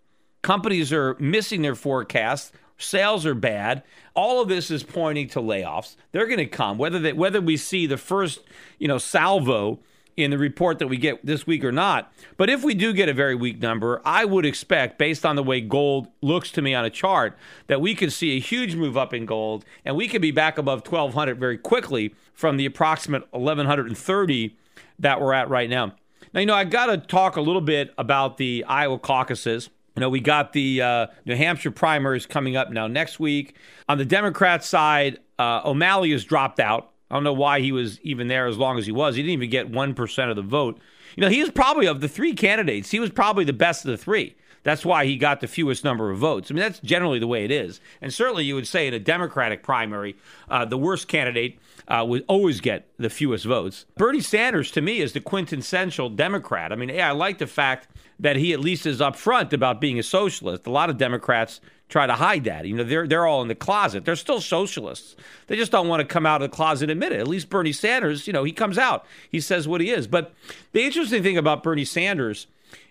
Companies 0.42 0.92
are 0.92 1.16
missing 1.18 1.62
their 1.62 1.74
forecasts. 1.74 2.52
Sales 2.78 3.24
are 3.24 3.34
bad. 3.34 3.82
All 4.14 4.42
of 4.42 4.48
this 4.48 4.70
is 4.70 4.82
pointing 4.82 5.28
to 5.30 5.40
layoffs. 5.40 5.96
They're 6.10 6.26
going 6.26 6.38
to 6.38 6.46
come 6.46 6.78
whether 6.78 6.98
they, 6.98 7.12
whether 7.12 7.40
we 7.40 7.56
see 7.56 7.86
the 7.86 7.96
first, 7.96 8.40
you 8.78 8.88
know, 8.88 8.98
salvo 8.98 9.80
in 10.16 10.30
the 10.30 10.38
report 10.38 10.78
that 10.78 10.88
we 10.88 10.96
get 10.96 11.24
this 11.24 11.46
week 11.46 11.64
or 11.64 11.72
not. 11.72 12.12
But 12.36 12.50
if 12.50 12.62
we 12.62 12.74
do 12.74 12.92
get 12.92 13.08
a 13.08 13.14
very 13.14 13.34
weak 13.34 13.60
number, 13.60 14.00
I 14.04 14.24
would 14.24 14.44
expect, 14.44 14.98
based 14.98 15.24
on 15.24 15.36
the 15.36 15.42
way 15.42 15.60
gold 15.60 16.08
looks 16.20 16.50
to 16.52 16.62
me 16.62 16.74
on 16.74 16.84
a 16.84 16.90
chart, 16.90 17.36
that 17.66 17.80
we 17.80 17.94
could 17.94 18.12
see 18.12 18.36
a 18.36 18.40
huge 18.40 18.74
move 18.74 18.96
up 18.96 19.14
in 19.14 19.26
gold 19.26 19.64
and 19.84 19.96
we 19.96 20.08
could 20.08 20.22
be 20.22 20.30
back 20.30 20.58
above 20.58 20.86
1200 20.86 21.38
very 21.38 21.58
quickly 21.58 22.14
from 22.34 22.56
the 22.56 22.66
approximate 22.66 23.22
1130 23.32 24.56
that 24.98 25.20
we're 25.20 25.32
at 25.32 25.48
right 25.48 25.70
now. 25.70 25.94
Now, 26.32 26.40
you 26.40 26.46
know, 26.46 26.54
I 26.54 26.64
got 26.64 26.86
to 26.86 26.96
talk 26.98 27.36
a 27.36 27.40
little 27.40 27.60
bit 27.60 27.92
about 27.98 28.38
the 28.38 28.64
Iowa 28.66 28.98
caucuses. 28.98 29.68
You 29.96 30.00
know, 30.00 30.08
we 30.08 30.20
got 30.20 30.52
the 30.52 30.80
uh, 30.80 31.06
New 31.26 31.36
Hampshire 31.36 31.70
primaries 31.70 32.24
coming 32.24 32.56
up 32.56 32.70
now 32.70 32.86
next 32.86 33.20
week. 33.20 33.56
On 33.88 33.98
the 33.98 34.06
Democrat 34.06 34.64
side, 34.64 35.18
uh, 35.38 35.60
O'Malley 35.64 36.12
has 36.12 36.24
dropped 36.24 36.60
out. 36.60 36.91
I 37.12 37.16
don't 37.16 37.24
know 37.24 37.34
why 37.34 37.60
he 37.60 37.72
was 37.72 38.00
even 38.00 38.28
there 38.28 38.46
as 38.46 38.56
long 38.56 38.78
as 38.78 38.86
he 38.86 38.92
was. 38.92 39.16
He 39.16 39.22
didn't 39.22 39.34
even 39.34 39.50
get 39.50 39.70
1% 39.70 40.30
of 40.30 40.36
the 40.36 40.42
vote. 40.42 40.80
You 41.14 41.20
know, 41.20 41.28
he 41.28 41.42
was 41.42 41.50
probably, 41.50 41.86
of 41.86 42.00
the 42.00 42.08
three 42.08 42.32
candidates, 42.32 42.90
he 42.90 42.98
was 42.98 43.10
probably 43.10 43.44
the 43.44 43.52
best 43.52 43.84
of 43.84 43.90
the 43.90 43.98
three. 43.98 44.34
That's 44.62 44.84
why 44.84 45.04
he 45.04 45.16
got 45.16 45.40
the 45.40 45.46
fewest 45.46 45.84
number 45.84 46.10
of 46.10 46.18
votes. 46.18 46.50
I 46.50 46.54
mean, 46.54 46.62
that's 46.62 46.78
generally 46.78 47.18
the 47.18 47.26
way 47.26 47.44
it 47.44 47.50
is. 47.50 47.80
And 48.00 48.14
certainly 48.14 48.44
you 48.44 48.54
would 48.54 48.66
say 48.66 48.86
in 48.86 48.94
a 48.94 48.98
Democratic 48.98 49.62
primary, 49.62 50.16
uh, 50.48 50.64
the 50.64 50.78
worst 50.78 51.06
candidate 51.06 51.58
uh, 51.86 52.04
would 52.08 52.24
always 52.28 52.62
get 52.62 52.88
the 52.96 53.10
fewest 53.10 53.44
votes. 53.44 53.84
Bernie 53.96 54.20
Sanders, 54.20 54.70
to 54.70 54.80
me, 54.80 55.00
is 55.00 55.12
the 55.12 55.20
quintessential 55.20 56.08
Democrat. 56.08 56.72
I 56.72 56.76
mean, 56.76 56.88
yeah, 56.88 57.10
I 57.10 57.12
like 57.12 57.38
the 57.38 57.46
fact 57.46 57.88
that 58.22 58.36
he 58.36 58.52
at 58.52 58.60
least 58.60 58.86
is 58.86 59.00
upfront 59.00 59.52
about 59.52 59.80
being 59.80 59.98
a 59.98 60.02
socialist. 60.02 60.66
A 60.66 60.70
lot 60.70 60.88
of 60.88 60.96
Democrats 60.96 61.60
try 61.88 62.06
to 62.06 62.14
hide 62.14 62.44
that. 62.44 62.64
You 62.64 62.74
know, 62.74 62.84
they're 62.84 63.06
they're 63.06 63.26
all 63.26 63.42
in 63.42 63.48
the 63.48 63.54
closet. 63.54 64.04
They're 64.04 64.16
still 64.16 64.40
socialists. 64.40 65.14
They 65.48 65.56
just 65.56 65.70
don't 65.70 65.88
want 65.88 66.00
to 66.00 66.06
come 66.06 66.24
out 66.24 66.42
of 66.42 66.50
the 66.50 66.56
closet 66.56 66.84
and 66.84 66.92
admit 66.92 67.12
it. 67.12 67.20
At 67.20 67.28
least 67.28 67.50
Bernie 67.50 67.72
Sanders, 67.72 68.26
you 68.26 68.32
know, 68.32 68.44
he 68.44 68.52
comes 68.52 68.78
out. 68.78 69.04
He 69.30 69.40
says 69.40 69.68
what 69.68 69.80
he 69.80 69.90
is. 69.90 70.06
But 70.06 70.32
the 70.72 70.82
interesting 70.82 71.22
thing 71.22 71.36
about 71.36 71.62
Bernie 71.62 71.84
Sanders 71.84 72.46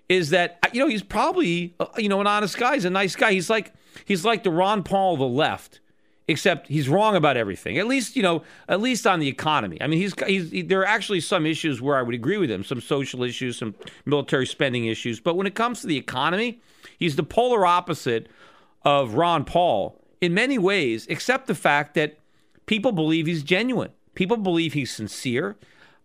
is 0.08 0.30
that 0.30 0.60
you 0.74 0.80
know 0.80 0.88
he's 0.88 1.04
probably 1.04 1.74
uh, 1.80 1.88
you 1.98 2.10
know 2.10 2.22
an 2.22 2.28
honest 2.28 2.58
guy. 2.58 2.76
He's 2.76 2.86
a 2.86 2.90
nice 2.90 3.16
guy. 3.16 3.32
He's 3.32 3.50
like 3.50 3.74
he's 4.06 4.24
like 4.24 4.44
the 4.44 4.52
Ron 4.52 4.84
Paul 4.84 5.14
of 5.14 5.20
the 5.20 5.28
left 5.28 5.80
except 6.32 6.68
he's 6.68 6.90
wrong 6.90 7.16
about 7.16 7.38
everything. 7.38 7.78
At 7.78 7.88
least 7.88 8.16
you 8.16 8.24
know, 8.24 8.44
at 8.68 8.82
least 8.82 9.06
on 9.06 9.20
the 9.20 9.28
economy. 9.28 9.78
I 9.82 9.88
mean, 9.88 10.00
he's, 10.00 10.14
he's 10.26 10.52
he, 10.52 10.62
there 10.62 10.80
are 10.82 10.86
actually 10.86 11.20
some 11.22 11.46
issues 11.46 11.82
where 11.82 11.98
I 11.98 12.02
would 12.02 12.16
agree 12.16 12.38
with 12.38 12.50
him, 12.50 12.64
some 12.64 12.82
social 12.82 13.24
issues, 13.24 13.58
some 13.58 13.76
military 14.06 14.48
spending 14.48 14.86
issues. 14.86 15.20
But 15.20 15.36
when 15.36 15.46
it 15.46 15.54
comes 15.54 15.82
to 15.82 15.88
the 15.88 15.98
economy, 15.98 16.62
he's 16.98 17.16
the 17.16 17.24
polar 17.24 17.66
opposite 17.66 18.28
of 18.84 19.14
Ron 19.14 19.46
Paul 19.46 20.00
in 20.20 20.34
many 20.34 20.58
ways, 20.58 21.06
except 21.08 21.48
the 21.48 21.56
fact 21.56 21.94
that 21.96 22.18
people 22.66 22.92
believe 22.92 23.28
he's 23.28 23.44
genuine. 23.44 23.92
People 24.16 24.38
believe 24.38 24.74
he's 24.74 24.92
sincere, 24.92 25.58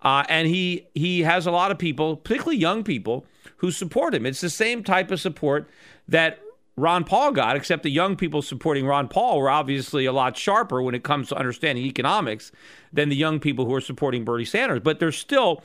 uh, 0.02 0.24
and 0.28 0.48
he 0.48 0.86
he 0.94 1.22
has 1.22 1.46
a 1.46 1.50
lot 1.50 1.70
of 1.70 1.78
people, 1.78 2.16
particularly 2.16 2.58
young 2.58 2.84
people, 2.84 3.24
who 3.58 3.70
support 3.70 4.14
him. 4.14 4.26
It's 4.26 4.40
the 4.40 4.50
same 4.50 4.84
type 4.84 5.10
of 5.10 5.20
support 5.20 5.68
that 6.08 6.40
Ron 6.78 7.04
Paul 7.04 7.32
got, 7.32 7.56
except 7.56 7.82
the 7.82 7.90
young 7.90 8.16
people 8.16 8.42
supporting 8.42 8.86
Ron 8.86 9.08
Paul 9.08 9.38
were 9.38 9.48
obviously 9.48 10.04
a 10.04 10.12
lot 10.12 10.36
sharper 10.36 10.82
when 10.82 10.94
it 10.94 11.02
comes 11.02 11.28
to 11.28 11.36
understanding 11.36 11.84
economics 11.84 12.52
than 12.92 13.08
the 13.08 13.16
young 13.16 13.40
people 13.40 13.64
who 13.64 13.74
are 13.74 13.80
supporting 13.80 14.24
Bernie 14.24 14.44
Sanders. 14.44 14.80
But 14.80 15.00
there's 15.00 15.16
still 15.16 15.62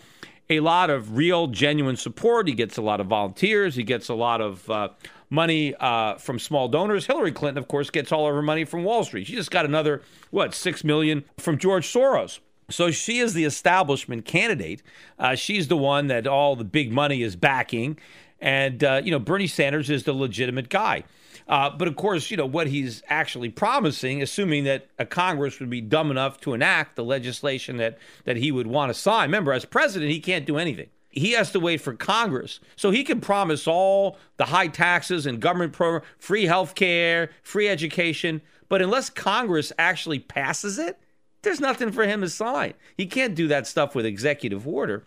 a 0.50 0.62
lot 0.62 0.90
of 0.90 1.18
real, 1.18 1.48
genuine 1.48 1.98
support. 1.98 2.48
He 2.48 2.54
gets 2.54 2.78
a 2.78 2.82
lot 2.82 3.02
of 3.02 3.08
volunteers. 3.08 3.76
He 3.76 3.84
gets 3.84 4.08
a 4.08 4.14
lot 4.14 4.40
of 4.40 4.70
uh, 4.70 4.90
money 5.30 5.76
uh, 5.76 6.16
from 6.16 6.40
small 6.40 6.70
donors. 6.70 7.08
Hillary 7.08 7.34
Clinton, 7.34 7.62
of 7.62 7.68
course, 7.68 7.90
gets 7.90 8.14
all 8.14 8.28
of 8.28 8.34
her 8.34 8.42
money 8.42 8.64
from 8.64 8.86
Wall 8.86 9.04
Street. 9.04 9.28
She 9.28 9.36
just 9.36 9.52
got 9.52 9.66
another 9.66 10.02
what 10.30 10.54
six 10.54 10.82
million 10.82 11.26
from 11.38 11.58
George 11.58 11.86
Soros. 11.86 12.40
So 12.70 12.90
she 12.90 13.20
is 13.20 13.34
the 13.34 13.44
establishment 13.44 14.24
candidate. 14.24 14.82
Uh, 15.20 15.36
she's 15.36 15.68
the 15.68 15.76
one 15.76 16.08
that 16.08 16.26
all 16.26 16.56
the 16.56 16.64
big 16.64 16.92
money 16.92 17.22
is 17.22 17.36
backing. 17.36 17.98
And, 18.42 18.84
uh, 18.84 19.02
you 19.04 19.12
know, 19.12 19.20
Bernie 19.20 19.48
Sanders 19.48 19.90
is 19.90 20.04
the 20.04 20.14
legitimate 20.14 20.70
guy. 20.70 21.04
Uh, 21.48 21.70
but 21.70 21.88
of 21.88 21.96
course, 21.96 22.32
you 22.32 22.38
know, 22.38 22.46
what 22.46 22.68
he's 22.68 23.04
actually 23.08 23.50
promising, 23.50 24.22
assuming 24.22 24.64
that 24.66 24.88
a 24.98 25.06
Congress 25.06 25.60
would 25.60 25.70
be 25.70 25.82
dumb 25.82 26.12
enough 26.12 26.40
to 26.42 26.54
enact 26.54 26.96
the 26.96 27.04
legislation 27.04 27.78
that, 27.78 27.98
that 28.24 28.38
he 28.38 28.52
would 28.52 28.68
want 28.68 28.90
to 28.90 28.94
sign. 28.94 29.30
Remember, 29.30 29.54
as 29.54 29.66
president, 29.66 30.12
he 30.12 30.20
can't 30.20 30.46
do 30.46 30.58
anything. 30.58 30.88
He 31.10 31.34
has 31.34 31.52
to 31.52 31.60
wait 31.60 31.82
for 31.82 31.94
Congress. 31.94 32.60
So 32.78 32.90
he 32.90 33.04
can 33.04 33.20
promise 33.20 33.68
all 33.68 34.18
the 34.38 34.46
high 34.46 34.68
taxes 34.68 35.26
and 35.26 35.42
government 35.42 35.74
program, 35.74 36.04
free 36.18 36.46
health 36.46 36.74
care, 36.74 37.32
free 37.44 37.68
education. 37.68 38.42
But 38.70 38.82
unless 38.82 39.10
Congress 39.10 39.74
actually 39.78 40.20
passes 40.20 40.80
it, 40.80 40.98
there's 41.42 41.60
nothing 41.60 41.92
for 41.92 42.04
him 42.04 42.22
to 42.22 42.30
sign. 42.30 42.76
He 42.96 43.08
can't 43.08 43.36
do 43.36 43.48
that 43.50 43.68
stuff 43.68 43.94
with 43.94 44.06
executive 44.06 44.68
order. 44.68 45.04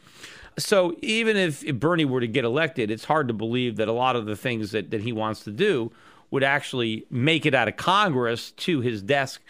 So 0.59 0.97
even 1.03 1.37
if 1.37 1.65
Bernie 1.75 2.05
were 2.05 2.21
to 2.21 2.29
get 2.29 2.45
elected, 2.45 2.91
it's 2.91 3.05
hard 3.05 3.29
to 3.29 3.35
believe 3.35 3.77
that 3.77 3.89
a 3.89 3.93
lot 3.93 4.17
of 4.17 4.27
the 4.27 4.37
things 4.37 4.71
that, 4.71 4.91
that 4.91 5.03
he 5.03 5.13
wants 5.13 5.45
to 5.45 5.51
do 5.51 5.91
would 6.31 6.45
actually 6.45 7.07
make 7.11 7.47
it 7.47 7.55
out 7.55 7.69
of 7.69 7.77
Congress 7.77 8.53
to 8.53 8.81
his 8.81 9.03
desk 9.03 9.41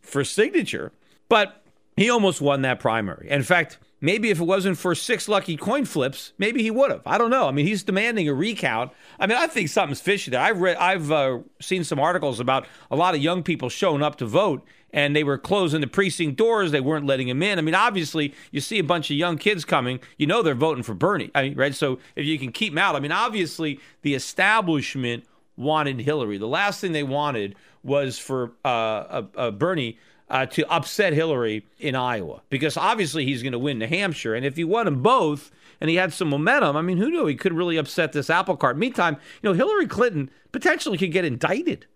for 0.00 0.24
signature. 0.24 0.92
But 1.28 1.62
he 1.96 2.10
almost 2.10 2.40
won 2.40 2.62
that 2.62 2.80
primary. 2.80 3.28
In 3.30 3.42
fact, 3.42 3.78
maybe 4.06 4.30
if 4.30 4.40
it 4.40 4.44
wasn't 4.44 4.78
for 4.78 4.94
six 4.94 5.28
lucky 5.28 5.56
coin 5.56 5.84
flips, 5.84 6.32
maybe 6.38 6.62
he 6.62 6.70
would 6.70 6.92
have. 6.92 7.02
I 7.04 7.18
don't 7.18 7.28
know. 7.28 7.48
I 7.48 7.50
mean, 7.50 7.66
he's 7.66 7.82
demanding 7.82 8.28
a 8.28 8.34
recount. 8.34 8.92
I 9.18 9.26
mean, 9.26 9.36
I 9.36 9.48
think 9.48 9.68
something's 9.68 10.00
fishy 10.00 10.30
there. 10.30 10.40
I've 10.40 10.60
read, 10.60 10.76
I've 10.76 11.10
uh, 11.10 11.40
seen 11.60 11.82
some 11.82 11.98
articles 11.98 12.38
about 12.38 12.68
a 12.88 12.94
lot 12.94 13.16
of 13.16 13.20
young 13.20 13.42
people 13.42 13.68
showing 13.68 14.04
up 14.04 14.16
to 14.18 14.24
vote 14.24 14.64
and 14.92 15.16
they 15.16 15.24
were 15.24 15.36
closing 15.36 15.80
the 15.80 15.88
precinct 15.88 16.36
doors. 16.36 16.70
They 16.70 16.80
weren't 16.80 17.04
letting 17.04 17.28
him 17.28 17.42
in. 17.42 17.58
I 17.58 17.62
mean, 17.62 17.74
obviously, 17.74 18.32
you 18.52 18.60
see 18.60 18.78
a 18.78 18.84
bunch 18.84 19.10
of 19.10 19.16
young 19.16 19.38
kids 19.38 19.64
coming, 19.64 19.98
you 20.16 20.28
know 20.28 20.40
they're 20.40 20.54
voting 20.54 20.84
for 20.84 20.94
Bernie. 20.94 21.32
I 21.34 21.42
mean, 21.42 21.56
right? 21.56 21.74
So 21.74 21.98
if 22.14 22.24
you 22.24 22.38
can 22.38 22.52
keep 22.52 22.72
them 22.72 22.78
out, 22.78 22.94
I 22.94 23.00
mean, 23.00 23.12
obviously, 23.12 23.80
the 24.02 24.14
establishment 24.14 25.24
wanted 25.56 26.00
Hillary. 26.00 26.38
The 26.38 26.46
last 26.46 26.80
thing 26.80 26.92
they 26.92 27.02
wanted 27.02 27.56
was 27.82 28.18
for 28.20 28.52
uh, 28.64 29.50
Bernie. 29.50 29.98
Uh, 30.28 30.44
to 30.44 30.68
upset 30.68 31.12
Hillary 31.12 31.64
in 31.78 31.94
Iowa 31.94 32.42
because 32.50 32.76
obviously 32.76 33.24
he's 33.24 33.44
going 33.44 33.52
to 33.52 33.60
win 33.60 33.78
New 33.78 33.86
Hampshire. 33.86 34.34
And 34.34 34.44
if 34.44 34.56
he 34.56 34.64
won 34.64 34.86
them 34.86 35.00
both 35.00 35.52
and 35.80 35.88
he 35.88 35.94
had 35.94 36.12
some 36.12 36.28
momentum, 36.30 36.76
I 36.76 36.82
mean, 36.82 36.98
who 36.98 37.10
knew 37.10 37.26
he 37.26 37.36
could 37.36 37.52
really 37.52 37.76
upset 37.76 38.12
this 38.12 38.28
apple 38.28 38.56
cart? 38.56 38.76
Meantime, 38.76 39.18
you 39.40 39.48
know, 39.48 39.52
Hillary 39.52 39.86
Clinton 39.86 40.28
potentially 40.50 40.98
could 40.98 41.12
get 41.12 41.24
indicted. 41.24 41.86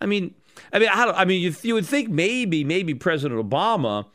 I 0.00 0.06
mean, 0.06 0.32
I 0.72 0.78
mean, 0.78 0.88
I, 0.90 1.10
I 1.10 1.24
mean, 1.24 1.42
you, 1.42 1.54
you, 1.62 1.74
would 1.74 1.86
think 1.86 2.08
maybe, 2.08 2.64
maybe 2.64 2.94
President 2.94 3.40
Obama, 3.40 4.06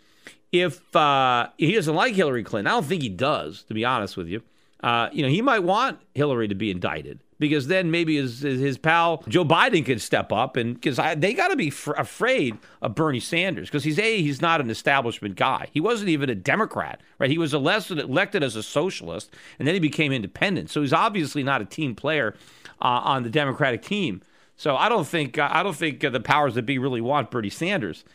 if 0.52 0.95
uh, 0.95 1.50
he 1.58 1.74
doesn't 1.74 1.95
like 1.95 2.15
Hillary 2.15 2.43
Clinton, 2.43 2.67
I 2.67 2.71
don't 2.71 2.86
think 2.86 3.02
he 3.02 3.10
does, 3.10 3.63
to 3.63 3.74
be 3.74 3.84
honest 3.84 4.15
with 4.15 4.28
you. 4.28 4.41
Uh, 4.82 5.10
you 5.12 5.24
know, 5.24 5.30
he 5.30 5.41
might 5.41 5.60
want 5.60 6.00
Hillary 6.13 6.48
to 6.48 6.56
be 6.56 6.71
indicted 6.71 7.19
because 7.39 7.67
then 7.67 7.91
maybe 7.91 8.15
his 8.15 8.41
his 8.41 8.78
pal 8.78 9.24
Joe 9.28 9.45
Biden 9.45 9.86
could 9.86 10.02
step 10.02 10.32
up 10.32 10.58
and 10.58 10.76
because 10.76 11.00
they 11.17 11.34
got 11.34 11.50
to 11.50 11.56
be 11.56 11.69
fr- 11.69 11.93
afraid 11.93 12.58
of 12.82 12.95
Bernie 12.95 13.19
Sanders 13.19 13.69
because 13.69 13.84
he's 13.84 14.00
a 14.00 14.21
he's 14.21 14.41
not 14.41 14.62
an 14.62 14.69
establishment 14.69 15.36
guy. 15.36 15.67
He 15.71 15.80
wasn't 15.80 16.10
even 16.10 16.30
a 16.30 16.36
Democrat, 16.36 17.02
right? 17.19 17.30
He 17.30 17.38
was 17.38 17.54
elected 17.54 18.00
elected 18.00 18.43
as 18.43 18.56
a 18.56 18.63
socialist 18.63 19.34
and 19.60 19.67
then 19.67 19.76
he 19.76 19.80
became 19.80 20.12
independent. 20.12 20.69
So 20.69 20.82
he's 20.82 20.93
obviously 20.93 21.43
not 21.43 21.62
a 21.62 21.65
team 21.65 21.95
player 21.95 22.36
uh, 22.82 23.02
on 23.04 23.24
the 23.24 23.30
Democratic 23.30 23.82
team. 23.82 24.21
So 24.58 24.76
I 24.76 24.88
don't 24.88 25.08
think 25.08 25.38
I 25.38 25.63
don't 25.63 25.76
think 25.76 26.00
the 26.00 26.19
powers 26.19 26.56
that 26.56 26.65
be 26.65 26.78
really 26.78 27.02
want 27.02 27.32
Bernie 27.32 27.50
Sanders. 27.50 28.06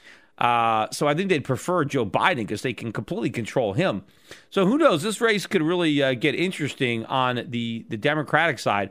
Uh, 0.40 0.88
so 0.90 1.06
I 1.06 1.14
think 1.14 1.28
they'd 1.28 1.44
prefer 1.44 1.84
Joe 1.84 2.06
Biden 2.06 2.36
because 2.36 2.62
they 2.62 2.72
can 2.72 2.92
completely 2.92 3.30
control 3.30 3.74
him. 3.74 4.02
So 4.48 4.64
who 4.66 4.78
knows? 4.78 5.02
This 5.02 5.20
race 5.20 5.46
could 5.46 5.62
really 5.62 6.02
uh, 6.02 6.14
get 6.14 6.34
interesting 6.34 7.04
on 7.06 7.46
the 7.48 7.84
the 7.88 7.96
Democratic 7.96 8.58
side. 8.58 8.90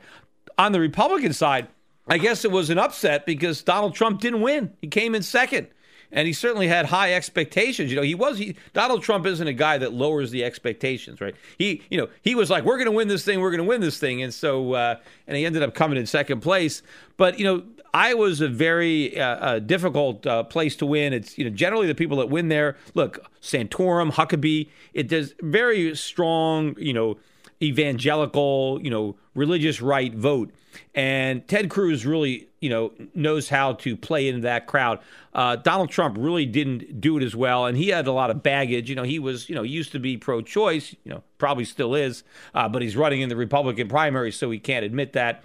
On 0.57 0.71
the 0.71 0.79
Republican 0.79 1.33
side, 1.33 1.67
I 2.07 2.17
guess 2.17 2.45
it 2.45 2.51
was 2.51 2.69
an 2.69 2.77
upset 2.77 3.25
because 3.25 3.63
Donald 3.63 3.95
Trump 3.95 4.21
didn't 4.21 4.41
win. 4.41 4.73
He 4.81 4.87
came 4.87 5.15
in 5.15 5.23
second 5.23 5.67
and 6.11 6.27
he 6.27 6.33
certainly 6.33 6.67
had 6.67 6.85
high 6.85 7.13
expectations. 7.13 7.91
You 7.91 7.97
know, 7.97 8.03
he 8.03 8.15
was 8.15 8.37
he, 8.37 8.55
Donald 8.73 9.03
Trump 9.03 9.25
isn't 9.25 9.47
a 9.47 9.53
guy 9.53 9.77
that 9.77 9.93
lowers 9.93 10.31
the 10.31 10.43
expectations, 10.43 11.21
right? 11.21 11.35
He, 11.57 11.83
you 11.89 11.97
know, 11.97 12.09
he 12.21 12.35
was 12.35 12.49
like, 12.49 12.63
"We're 12.63 12.77
going 12.77 12.85
to 12.85 12.91
win 12.91 13.07
this 13.07 13.23
thing. 13.23 13.39
We're 13.39 13.51
going 13.51 13.63
to 13.63 13.67
win 13.67 13.81
this 13.81 13.99
thing," 13.99 14.23
and 14.23 14.33
so 14.33 14.73
uh, 14.73 14.95
and 15.27 15.37
he 15.37 15.45
ended 15.45 15.63
up 15.63 15.73
coming 15.73 15.97
in 15.97 16.05
second 16.05 16.41
place. 16.41 16.81
But 17.17 17.37
you 17.37 17.45
know, 17.45 17.63
Iowa's 17.93 18.41
a 18.41 18.47
very 18.47 19.19
uh, 19.19 19.25
uh, 19.25 19.59
difficult 19.59 20.25
uh, 20.25 20.43
place 20.43 20.75
to 20.77 20.85
win. 20.85 21.13
It's 21.13 21.37
you 21.37 21.43
know 21.43 21.49
generally 21.49 21.87
the 21.87 21.95
people 21.95 22.17
that 22.17 22.29
win 22.29 22.49
there. 22.49 22.77
Look, 22.93 23.19
Santorum, 23.41 24.11
Huckabee. 24.11 24.69
It 24.93 25.07
does 25.07 25.33
very 25.41 25.95
strong, 25.95 26.75
you 26.77 26.93
know, 26.93 27.17
evangelical, 27.61 28.79
you 28.81 28.89
know, 28.89 29.15
religious 29.35 29.81
right 29.81 30.13
vote. 30.13 30.51
And 30.93 31.47
Ted 31.47 31.69
Cruz 31.69 32.05
really, 32.05 32.47
you 32.61 32.69
know, 32.69 32.91
knows 33.15 33.49
how 33.49 33.73
to 33.73 33.97
play 33.97 34.27
into 34.27 34.41
that 34.41 34.67
crowd. 34.67 34.99
Uh, 35.33 35.55
Donald 35.55 35.89
Trump 35.89 36.17
really 36.19 36.45
didn't 36.45 37.01
do 37.01 37.17
it 37.17 37.23
as 37.23 37.35
well, 37.35 37.65
and 37.65 37.77
he 37.77 37.89
had 37.89 38.07
a 38.07 38.11
lot 38.11 38.29
of 38.29 38.43
baggage. 38.43 38.89
You 38.89 38.95
know, 38.95 39.03
he 39.03 39.19
was, 39.19 39.49
you 39.49 39.55
know, 39.55 39.63
used 39.63 39.91
to 39.93 39.99
be 39.99 40.17
pro-choice. 40.17 40.95
You 41.03 41.11
know, 41.11 41.23
probably 41.37 41.65
still 41.65 41.95
is, 41.95 42.23
uh, 42.53 42.67
but 42.69 42.81
he's 42.81 42.95
running 42.97 43.21
in 43.21 43.29
the 43.29 43.35
Republican 43.35 43.87
primary, 43.87 44.31
so 44.31 44.51
he 44.51 44.59
can't 44.59 44.85
admit 44.85 45.13
that. 45.13 45.43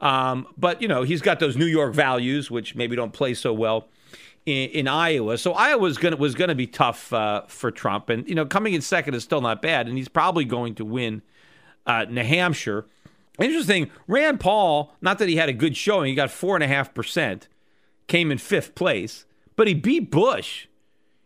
Um, 0.00 0.46
but 0.56 0.82
you 0.82 0.88
know, 0.88 1.02
he's 1.02 1.22
got 1.22 1.40
those 1.40 1.56
New 1.56 1.66
York 1.66 1.94
values, 1.94 2.50
which 2.50 2.74
maybe 2.74 2.96
don't 2.96 3.12
play 3.12 3.34
so 3.34 3.52
well 3.52 3.88
in, 4.46 4.70
in 4.70 4.88
Iowa. 4.88 5.38
So 5.38 5.52
Iowa 5.52 5.80
was 5.80 5.98
going 5.98 6.16
was 6.18 6.34
to 6.34 6.54
be 6.54 6.66
tough 6.66 7.12
uh, 7.12 7.42
for 7.46 7.70
Trump, 7.70 8.08
and 8.08 8.28
you 8.28 8.34
know 8.34 8.46
coming 8.46 8.74
in 8.74 8.80
second 8.80 9.14
is 9.14 9.22
still 9.22 9.40
not 9.40 9.62
bad, 9.62 9.88
and 9.88 9.96
he's 9.96 10.08
probably 10.08 10.44
going 10.44 10.74
to 10.76 10.84
win 10.84 11.22
uh, 11.86 12.06
New 12.08 12.24
Hampshire. 12.24 12.86
Interesting, 13.38 13.90
Rand 14.06 14.40
Paul. 14.40 14.92
Not 15.00 15.18
that 15.18 15.28
he 15.28 15.36
had 15.36 15.48
a 15.48 15.52
good 15.54 15.76
showing; 15.76 16.08
he 16.08 16.14
got 16.14 16.30
four 16.30 16.56
and 16.56 16.64
a 16.64 16.68
half 16.68 16.94
percent, 16.94 17.48
came 18.06 18.30
in 18.30 18.38
fifth 18.38 18.74
place, 18.74 19.24
but 19.56 19.68
he 19.68 19.74
beat 19.74 20.10
Bush. 20.10 20.66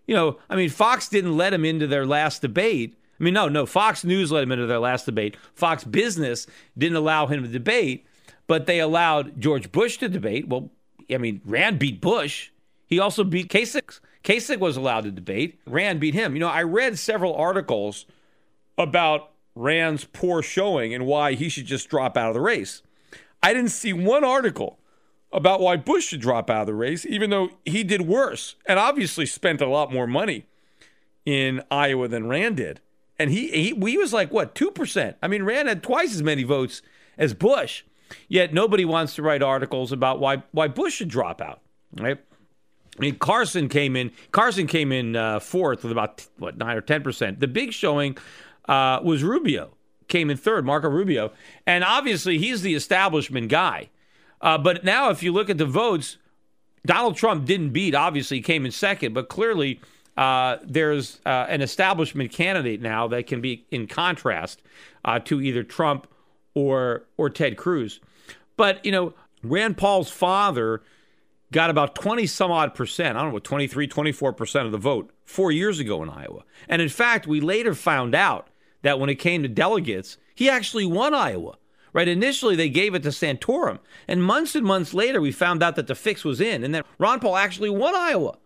You 0.06 0.14
know, 0.14 0.38
I 0.48 0.56
mean, 0.56 0.70
Fox 0.70 1.08
didn't 1.08 1.36
let 1.36 1.52
him 1.52 1.66
into 1.66 1.86
their 1.86 2.06
last 2.06 2.40
debate. 2.40 2.96
I 3.20 3.24
mean, 3.24 3.34
no, 3.34 3.48
no, 3.48 3.66
Fox 3.66 4.04
News 4.04 4.32
let 4.32 4.44
him 4.44 4.52
into 4.52 4.66
their 4.66 4.78
last 4.78 5.04
debate. 5.04 5.36
Fox 5.54 5.84
Business 5.84 6.46
didn't 6.78 6.96
allow 6.96 7.26
him 7.26 7.42
to 7.42 7.48
debate, 7.48 8.06
but 8.48 8.66
they 8.66 8.80
allowed 8.80 9.40
George 9.40 9.70
Bush 9.70 9.98
to 9.98 10.08
debate. 10.08 10.48
Well, 10.48 10.70
I 11.08 11.18
mean, 11.18 11.40
Rand 11.44 11.78
beat 11.78 12.00
Bush. 12.00 12.50
He 12.86 12.98
also 12.98 13.22
beat 13.22 13.48
Kasich. 13.48 14.00
Kasich 14.24 14.58
was 14.58 14.76
allowed 14.76 15.04
to 15.04 15.12
debate. 15.12 15.60
Rand 15.66 16.00
beat 16.00 16.14
him. 16.14 16.34
You 16.34 16.40
know, 16.40 16.48
I 16.48 16.62
read 16.64 16.98
several 16.98 17.36
articles 17.36 18.06
about 18.76 19.30
Rand's 19.54 20.04
poor 20.04 20.42
showing 20.42 20.92
and 20.92 21.06
why 21.06 21.34
he 21.34 21.48
should 21.48 21.66
just 21.66 21.88
drop 21.88 22.16
out 22.16 22.28
of 22.28 22.34
the 22.34 22.40
race. 22.40 22.82
I 23.42 23.52
didn't 23.52 23.70
see 23.70 23.92
one 23.92 24.24
article 24.24 24.78
about 25.30 25.60
why 25.60 25.76
Bush 25.76 26.06
should 26.06 26.20
drop 26.20 26.48
out 26.48 26.62
of 26.62 26.66
the 26.66 26.74
race, 26.74 27.04
even 27.04 27.30
though 27.30 27.50
he 27.64 27.84
did 27.84 28.02
worse 28.02 28.56
and 28.66 28.78
obviously 28.78 29.26
spent 29.26 29.60
a 29.60 29.68
lot 29.68 29.92
more 29.92 30.06
money 30.06 30.46
in 31.26 31.62
Iowa 31.70 32.08
than 32.08 32.28
Rand 32.28 32.56
did. 32.56 32.80
And 33.18 33.30
he, 33.30 33.48
he, 33.48 33.74
he 33.74 33.98
was 33.98 34.12
like, 34.12 34.32
what, 34.32 34.54
2%? 34.54 35.14
I 35.20 35.28
mean, 35.28 35.42
Rand 35.42 35.68
had 35.68 35.82
twice 35.82 36.14
as 36.14 36.22
many 36.22 36.44
votes 36.44 36.80
as 37.18 37.34
Bush. 37.34 37.82
Yet 38.28 38.52
nobody 38.52 38.84
wants 38.84 39.14
to 39.16 39.22
write 39.22 39.42
articles 39.42 39.92
about 39.92 40.20
why, 40.20 40.42
why 40.52 40.68
Bush 40.68 40.94
should 40.94 41.08
drop 41.08 41.40
out, 41.40 41.60
right? 41.98 42.18
I 42.98 43.00
mean, 43.00 43.16
Carson 43.16 43.68
came 43.68 43.94
in. 43.96 44.10
Carson 44.32 44.66
came 44.66 44.90
in 44.92 45.14
uh, 45.14 45.38
fourth 45.38 45.84
with 45.84 45.92
about 45.92 46.26
what 46.38 46.56
nine 46.56 46.76
or 46.76 46.80
ten 46.80 47.02
percent. 47.02 47.38
The 47.38 47.46
big 47.46 47.72
showing 47.72 48.18
uh, 48.68 49.00
was 49.02 49.22
Rubio 49.22 49.70
came 50.08 50.30
in 50.30 50.36
third, 50.36 50.64
Marco 50.64 50.88
Rubio, 50.88 51.32
and 51.66 51.84
obviously 51.84 52.38
he's 52.38 52.62
the 52.62 52.74
establishment 52.74 53.48
guy. 53.48 53.90
Uh, 54.40 54.58
but 54.58 54.84
now, 54.84 55.10
if 55.10 55.22
you 55.22 55.32
look 55.32 55.50
at 55.50 55.58
the 55.58 55.66
votes, 55.66 56.16
Donald 56.86 57.16
Trump 57.16 57.44
didn't 57.44 57.70
beat. 57.70 57.94
Obviously, 57.94 58.40
came 58.40 58.64
in 58.64 58.72
second, 58.72 59.12
but 59.12 59.28
clearly 59.28 59.80
uh, 60.16 60.56
there's 60.64 61.20
uh, 61.26 61.46
an 61.48 61.60
establishment 61.60 62.32
candidate 62.32 62.80
now 62.80 63.06
that 63.08 63.26
can 63.26 63.40
be 63.40 63.66
in 63.70 63.86
contrast 63.86 64.62
uh, 65.04 65.18
to 65.20 65.40
either 65.40 65.62
Trump 65.62 66.08
or 66.58 67.04
or 67.16 67.30
Ted 67.30 67.56
Cruz. 67.56 68.00
But 68.56 68.84
you 68.84 68.92
know, 68.92 69.14
Rand 69.42 69.76
Paul's 69.76 70.10
father 70.10 70.82
got 71.52 71.70
about 71.70 71.94
20 71.94 72.26
some 72.26 72.50
odd 72.50 72.74
percent, 72.74 73.16
I 73.16 73.22
don't 73.22 73.32
know, 73.32 73.38
23, 73.38 73.86
24 73.86 74.32
percent 74.32 74.66
of 74.66 74.72
the 74.72 74.78
vote 74.78 75.10
four 75.24 75.52
years 75.52 75.78
ago 75.78 76.02
in 76.02 76.10
Iowa. 76.10 76.42
And 76.68 76.82
in 76.82 76.88
fact, 76.88 77.26
we 77.26 77.40
later 77.40 77.74
found 77.74 78.14
out 78.14 78.48
that 78.82 78.98
when 78.98 79.10
it 79.10 79.16
came 79.16 79.42
to 79.42 79.48
delegates, 79.48 80.16
he 80.34 80.50
actually 80.50 80.86
won 80.86 81.14
Iowa. 81.14 81.56
Right? 81.94 82.06
Initially, 82.06 82.54
they 82.54 82.68
gave 82.68 82.94
it 82.94 83.02
to 83.04 83.08
Santorum. 83.08 83.78
And 84.06 84.22
months 84.22 84.54
and 84.54 84.64
months 84.64 84.92
later, 84.92 85.20
we 85.20 85.32
found 85.32 85.62
out 85.62 85.74
that 85.76 85.86
the 85.86 85.94
fix 85.94 86.22
was 86.22 86.40
in 86.40 86.62
and 86.62 86.74
that 86.74 86.86
Ron 86.98 87.18
Paul 87.18 87.36
actually 87.36 87.70
won 87.70 87.94
Iowa. 87.94 88.36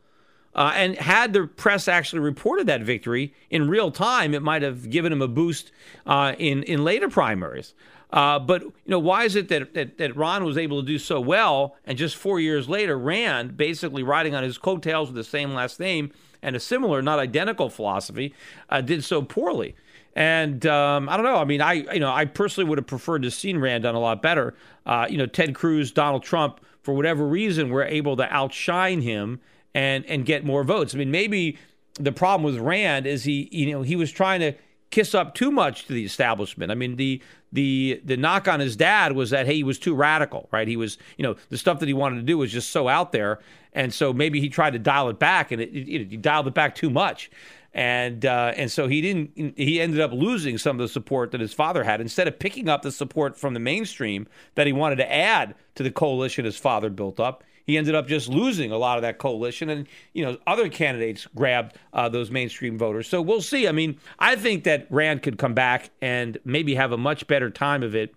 Uh, 0.54 0.70
and 0.74 0.96
had 0.98 1.32
the 1.32 1.46
press 1.46 1.88
actually 1.88 2.20
reported 2.20 2.66
that 2.66 2.82
victory 2.82 3.34
in 3.50 3.68
real 3.68 3.90
time, 3.90 4.34
it 4.34 4.42
might 4.42 4.60
have 4.62 4.90
given 4.90 5.12
him 5.12 5.22
a 5.22 5.28
boost 5.28 5.72
uh, 6.06 6.34
in, 6.38 6.62
in 6.64 6.84
later 6.84 7.08
primaries. 7.08 7.74
Uh, 8.12 8.38
but 8.38 8.62
you 8.62 8.72
know, 8.86 8.98
why 8.98 9.24
is 9.24 9.36
it 9.36 9.48
that, 9.48 9.72
that, 9.72 9.96
that 9.96 10.14
Ron 10.14 10.44
was 10.44 10.58
able 10.58 10.80
to 10.80 10.86
do 10.86 10.98
so 10.98 11.18
well, 11.20 11.76
and 11.86 11.96
just 11.96 12.16
four 12.16 12.38
years 12.38 12.68
later, 12.68 12.98
Rand, 12.98 13.56
basically 13.56 14.02
riding 14.02 14.34
on 14.34 14.42
his 14.42 14.58
coattails 14.58 15.08
with 15.08 15.16
the 15.16 15.24
same 15.24 15.54
last 15.54 15.80
name 15.80 16.12
and 16.42 16.54
a 16.54 16.60
similar, 16.60 17.00
not 17.00 17.18
identical 17.18 17.70
philosophy, 17.70 18.34
uh, 18.68 18.80
did 18.80 19.02
so 19.02 19.22
poorly? 19.22 19.74
And 20.14 20.66
um, 20.66 21.08
I 21.08 21.16
don't 21.16 21.24
know. 21.24 21.36
I 21.36 21.44
mean, 21.44 21.62
I 21.62 21.72
you 21.72 22.00
know, 22.00 22.12
I 22.12 22.26
personally 22.26 22.68
would 22.68 22.76
have 22.76 22.86
preferred 22.86 23.22
to 23.22 23.30
seen 23.30 23.58
Rand 23.58 23.84
done 23.84 23.94
a 23.94 24.00
lot 24.00 24.20
better. 24.20 24.54
Uh, 24.84 25.06
you 25.08 25.16
know, 25.16 25.24
Ted 25.26 25.54
Cruz, 25.54 25.90
Donald 25.90 26.22
Trump, 26.22 26.60
for 26.82 26.92
whatever 26.92 27.26
reason, 27.26 27.70
were 27.70 27.84
able 27.84 28.16
to 28.18 28.30
outshine 28.30 29.00
him 29.00 29.40
and 29.74 30.04
and 30.04 30.26
get 30.26 30.44
more 30.44 30.64
votes. 30.64 30.94
I 30.94 30.98
mean, 30.98 31.10
maybe 31.10 31.56
the 31.94 32.12
problem 32.12 32.42
with 32.42 32.60
Rand 32.60 33.06
is 33.06 33.24
he 33.24 33.48
you 33.52 33.72
know 33.72 33.80
he 33.80 33.96
was 33.96 34.12
trying 34.12 34.40
to 34.40 34.52
kiss 34.92 35.14
up 35.14 35.34
too 35.34 35.50
much 35.50 35.86
to 35.86 35.92
the 35.92 36.04
establishment. 36.04 36.70
I 36.70 36.76
mean, 36.76 36.94
the 36.94 37.20
the 37.50 38.00
the 38.04 38.16
knock 38.16 38.46
on 38.46 38.60
his 38.60 38.76
dad 38.76 39.12
was 39.12 39.30
that 39.30 39.46
hey, 39.46 39.56
he 39.56 39.64
was 39.64 39.78
too 39.78 39.94
radical, 39.94 40.48
right? 40.52 40.68
He 40.68 40.76
was, 40.76 40.98
you 41.16 41.24
know, 41.24 41.34
the 41.48 41.58
stuff 41.58 41.80
that 41.80 41.88
he 41.88 41.94
wanted 41.94 42.16
to 42.16 42.22
do 42.22 42.38
was 42.38 42.52
just 42.52 42.70
so 42.70 42.86
out 42.86 43.10
there, 43.10 43.40
and 43.72 43.92
so 43.92 44.12
maybe 44.12 44.40
he 44.40 44.48
tried 44.48 44.74
to 44.74 44.78
dial 44.78 45.08
it 45.08 45.18
back, 45.18 45.50
and 45.50 45.60
it, 45.60 45.74
it, 45.74 46.10
he 46.10 46.16
dialed 46.16 46.46
it 46.46 46.54
back 46.54 46.76
too 46.76 46.90
much, 46.90 47.30
and 47.74 48.24
uh, 48.24 48.52
and 48.56 48.70
so 48.70 48.86
he 48.86 49.00
didn't. 49.00 49.58
He 49.58 49.80
ended 49.80 50.00
up 50.00 50.12
losing 50.12 50.58
some 50.58 50.76
of 50.76 50.80
the 50.80 50.92
support 50.92 51.32
that 51.32 51.40
his 51.40 51.52
father 51.52 51.82
had 51.82 52.00
instead 52.00 52.28
of 52.28 52.38
picking 52.38 52.68
up 52.68 52.82
the 52.82 52.92
support 52.92 53.36
from 53.36 53.54
the 53.54 53.60
mainstream 53.60 54.28
that 54.54 54.66
he 54.66 54.72
wanted 54.72 54.96
to 54.96 55.12
add 55.12 55.56
to 55.74 55.82
the 55.82 55.90
coalition 55.90 56.44
his 56.44 56.58
father 56.58 56.90
built 56.90 57.18
up 57.18 57.42
he 57.64 57.78
ended 57.78 57.94
up 57.94 58.06
just 58.06 58.28
losing 58.28 58.72
a 58.72 58.76
lot 58.76 58.98
of 58.98 59.02
that 59.02 59.18
coalition, 59.18 59.70
and 59.70 59.86
you 60.12 60.24
know 60.24 60.36
other 60.46 60.68
candidates 60.68 61.26
grabbed 61.34 61.76
uh, 61.92 62.08
those 62.08 62.30
mainstream 62.30 62.78
voters. 62.78 63.08
So 63.08 63.20
we'll 63.22 63.42
see. 63.42 63.68
I 63.68 63.72
mean, 63.72 63.98
I 64.18 64.36
think 64.36 64.64
that 64.64 64.86
Rand 64.90 65.22
could 65.22 65.38
come 65.38 65.54
back 65.54 65.90
and 66.00 66.38
maybe 66.44 66.74
have 66.74 66.92
a 66.92 66.98
much 66.98 67.26
better 67.26 67.50
time 67.50 67.82
of 67.82 67.94
it 67.94 68.14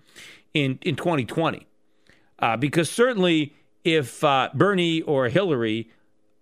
in 0.54 0.80
in 0.82 0.96
2020, 0.96 1.66
uh, 2.40 2.58
because 2.58 2.90
certainly 2.90 3.54
if 3.84 4.24
uh, 4.24 4.50
Bernie 4.54 5.02
or 5.04 5.30
Hillary 5.30 5.90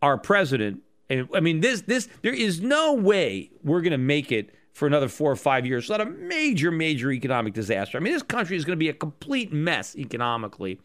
are 0.02 0.18
president, 0.18 0.82
I 1.10 1.40
mean 1.40 1.60
this 1.60 1.82
this 1.82 2.08
there 2.22 2.34
is 2.34 2.62
no 2.62 2.94
way 2.94 3.52
we're 3.64 3.82
going 3.82 3.92
to 3.92 3.98
make 3.98 4.32
it 4.32 4.54
for 4.74 4.88
another 4.88 5.08
four 5.08 5.32
or 5.32 5.36
five 5.36 5.66
years. 5.66 5.90
Not 5.90 6.02
a 6.02 6.06
major, 6.06 6.72
major 6.72 7.12
economic 7.12 7.54
disaster. 7.54 7.98
I 7.98 8.02
mean, 8.02 8.14
this 8.14 8.24
country 8.24 8.58
is 8.58 8.66
going 8.66 8.78
to 8.78 8.80
be 8.80 8.90
a 8.90 8.94
complete 8.94 9.54
mess 9.54 9.96
economically, 9.96 10.80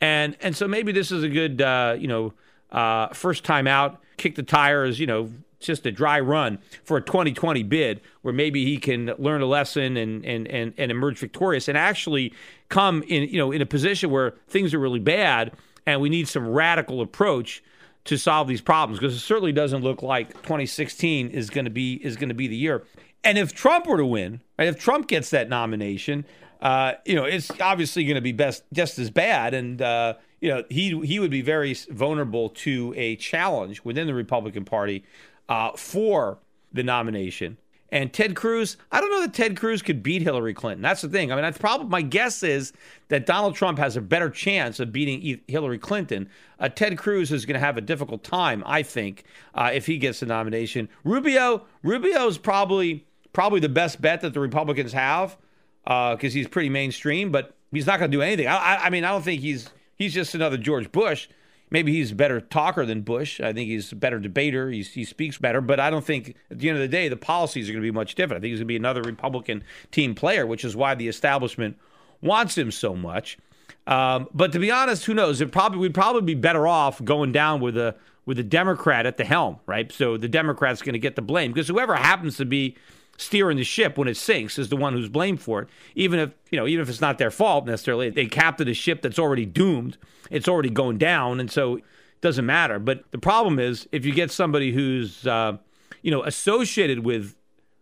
and 0.00 0.36
and 0.40 0.56
so 0.56 0.68
maybe 0.68 0.92
this 0.92 1.10
is 1.10 1.22
a 1.22 1.28
good, 1.28 1.60
uh, 1.60 1.96
you 1.98 2.08
know, 2.08 2.34
uh, 2.70 3.08
first 3.08 3.44
time 3.44 3.66
out, 3.66 4.00
kick 4.16 4.36
the 4.36 4.42
tires, 4.42 5.00
you 5.00 5.06
know, 5.06 5.30
just 5.58 5.86
a 5.86 5.92
dry 5.92 6.20
run 6.20 6.58
for 6.84 6.96
a 6.96 7.00
2020 7.00 7.62
bid 7.62 8.00
where 8.22 8.34
maybe 8.34 8.64
he 8.64 8.76
can 8.76 9.12
learn 9.18 9.40
a 9.40 9.46
lesson 9.46 9.96
and 9.96 10.24
and 10.24 10.46
and, 10.48 10.74
and 10.76 10.90
emerge 10.90 11.18
victorious 11.18 11.68
and 11.68 11.78
actually 11.78 12.32
come 12.68 13.02
in, 13.08 13.28
you 13.28 13.38
know, 13.38 13.50
in 13.50 13.62
a 13.62 13.66
position 13.66 14.10
where 14.10 14.34
things 14.48 14.74
are 14.74 14.78
really 14.78 15.00
bad 15.00 15.52
and 15.86 16.00
we 16.00 16.08
need 16.08 16.28
some 16.28 16.46
radical 16.48 17.00
approach 17.00 17.62
to 18.04 18.16
solve 18.16 18.48
these 18.48 18.60
problems 18.60 18.98
because 18.98 19.14
it 19.14 19.20
certainly 19.20 19.52
doesn't 19.52 19.82
look 19.82 20.02
like 20.02 20.30
2016 20.42 21.28
is 21.28 21.50
going 21.50 21.64
to 21.64 21.70
be 21.70 21.94
is 21.94 22.16
going 22.16 22.28
to 22.28 22.34
be 22.34 22.48
the 22.48 22.56
year. 22.56 22.84
And 23.24 23.38
if 23.38 23.54
Trump 23.54 23.86
were 23.86 23.98
to 23.98 24.06
win, 24.06 24.40
right, 24.58 24.68
if 24.68 24.78
Trump 24.78 25.06
gets 25.06 25.30
that 25.30 25.48
nomination, 25.48 26.24
uh, 26.60 26.94
you 27.04 27.14
know, 27.14 27.24
it's 27.24 27.50
obviously 27.60 28.04
going 28.04 28.14
to 28.14 28.20
be 28.20 28.32
best 28.32 28.64
just 28.72 28.98
as 28.98 29.10
bad, 29.10 29.52
and 29.52 29.82
uh, 29.82 30.14
you 30.40 30.48
know, 30.48 30.64
he 30.70 30.98
he 31.04 31.18
would 31.18 31.30
be 31.30 31.42
very 31.42 31.74
vulnerable 31.90 32.48
to 32.50 32.94
a 32.96 33.16
challenge 33.16 33.84
within 33.84 34.06
the 34.06 34.14
Republican 34.14 34.64
Party 34.64 35.04
uh, 35.48 35.72
for 35.76 36.38
the 36.72 36.82
nomination. 36.82 37.58
And 37.92 38.10
Ted 38.10 38.34
Cruz, 38.34 38.78
I 38.90 39.02
don't 39.02 39.10
know 39.10 39.20
that 39.20 39.34
Ted 39.34 39.58
Cruz 39.58 39.82
could 39.82 40.02
beat 40.02 40.22
Hillary 40.22 40.54
Clinton. 40.54 40.80
That's 40.80 41.02
the 41.02 41.10
thing. 41.10 41.30
I 41.30 41.34
mean, 41.34 41.42
that's 41.42 41.58
probably 41.58 41.88
my 41.88 42.00
guess 42.00 42.42
is 42.42 42.72
that 43.08 43.26
Donald 43.26 43.54
Trump 43.54 43.78
has 43.78 43.98
a 43.98 44.00
better 44.00 44.30
chance 44.30 44.80
of 44.80 44.92
beating 44.92 45.40
Hillary 45.46 45.78
Clinton. 45.78 46.30
Uh, 46.58 46.70
Ted 46.70 46.96
Cruz 46.96 47.30
is 47.30 47.44
going 47.44 47.54
to 47.54 47.60
have 47.60 47.76
a 47.76 47.82
difficult 47.82 48.24
time, 48.24 48.62
I 48.64 48.82
think, 48.82 49.24
uh, 49.54 49.72
if 49.74 49.84
he 49.84 49.98
gets 49.98 50.20
the 50.20 50.26
nomination. 50.26 50.88
Rubio, 51.04 51.66
is 51.84 52.38
probably 52.38 53.04
probably 53.32 53.60
the 53.60 53.68
best 53.68 54.00
bet 54.00 54.20
that 54.20 54.34
the 54.34 54.40
Republicans 54.40 54.92
have 54.92 55.36
because 55.84 56.16
uh, 56.24 56.34
he's 56.34 56.48
pretty 56.48 56.68
mainstream, 56.68 57.32
but 57.32 57.54
he's 57.72 57.86
not 57.86 57.98
going 57.98 58.10
to 58.10 58.16
do 58.16 58.22
anything. 58.22 58.46
I, 58.46 58.84
I, 58.84 58.90
mean, 58.90 59.04
I 59.04 59.10
don't 59.10 59.22
think 59.22 59.40
he's 59.40 59.68
he's 59.96 60.14
just 60.14 60.34
another 60.34 60.56
George 60.56 60.92
Bush. 60.92 61.28
Maybe 61.70 61.92
he's 61.92 62.12
a 62.12 62.14
better 62.14 62.40
talker 62.40 62.84
than 62.84 63.00
Bush. 63.00 63.40
I 63.40 63.54
think 63.54 63.68
he's 63.68 63.92
a 63.92 63.96
better 63.96 64.18
debater. 64.18 64.70
He's, 64.70 64.92
he 64.92 65.04
speaks 65.04 65.38
better, 65.38 65.62
but 65.62 65.80
I 65.80 65.88
don't 65.88 66.04
think 66.04 66.36
at 66.50 66.58
the 66.58 66.68
end 66.68 66.76
of 66.76 66.82
the 66.82 66.88
day 66.88 67.08
the 67.08 67.16
policies 67.16 67.68
are 67.68 67.72
going 67.72 67.82
to 67.82 67.86
be 67.86 67.90
much 67.90 68.14
different. 68.14 68.40
I 68.40 68.42
think 68.42 68.50
he's 68.50 68.58
going 68.58 68.66
to 68.66 68.72
be 68.72 68.76
another 68.76 69.00
Republican 69.00 69.64
team 69.90 70.14
player, 70.14 70.46
which 70.46 70.66
is 70.66 70.76
why 70.76 70.94
the 70.94 71.08
establishment 71.08 71.78
wants 72.20 72.58
him 72.58 72.70
so 72.70 72.94
much. 72.94 73.38
Um, 73.86 74.28
but 74.34 74.52
to 74.52 74.58
be 74.58 74.70
honest, 74.70 75.06
who 75.06 75.14
knows? 75.14 75.40
It 75.40 75.50
probably 75.50 75.78
we'd 75.78 75.94
probably 75.94 76.22
be 76.22 76.34
better 76.34 76.68
off 76.68 77.02
going 77.02 77.32
down 77.32 77.60
with 77.60 77.76
a 77.76 77.96
with 78.26 78.38
a 78.38 78.44
Democrat 78.44 79.06
at 79.06 79.16
the 79.16 79.24
helm, 79.24 79.58
right? 79.66 79.90
So 79.90 80.16
the 80.16 80.28
Democrat's 80.28 80.82
going 80.82 80.92
to 80.92 80.98
get 80.98 81.16
the 81.16 81.22
blame 81.22 81.52
because 81.52 81.68
whoever 81.68 81.96
happens 81.96 82.36
to 82.36 82.44
be 82.44 82.76
steering 83.22 83.56
the 83.56 83.64
ship 83.64 83.96
when 83.96 84.08
it 84.08 84.16
sinks 84.16 84.58
is 84.58 84.68
the 84.68 84.76
one 84.76 84.92
who's 84.92 85.08
blamed 85.08 85.40
for 85.40 85.62
it. 85.62 85.68
Even 85.94 86.18
if 86.18 86.30
you 86.50 86.58
know, 86.58 86.66
even 86.66 86.82
if 86.82 86.88
it's 86.88 87.00
not 87.00 87.18
their 87.18 87.30
fault 87.30 87.66
necessarily, 87.66 88.10
they 88.10 88.26
captain 88.26 88.68
a 88.68 88.74
ship 88.74 89.02
that's 89.02 89.18
already 89.18 89.46
doomed. 89.46 89.96
It's 90.30 90.48
already 90.48 90.70
going 90.70 90.98
down, 90.98 91.40
and 91.40 91.50
so 91.50 91.76
it 91.76 91.84
doesn't 92.20 92.46
matter. 92.46 92.78
But 92.78 93.10
the 93.10 93.18
problem 93.18 93.58
is 93.58 93.88
if 93.92 94.04
you 94.04 94.12
get 94.12 94.30
somebody 94.30 94.72
who's 94.72 95.26
uh, 95.26 95.58
you 96.02 96.10
know 96.10 96.22
associated 96.24 97.00
with 97.00 97.36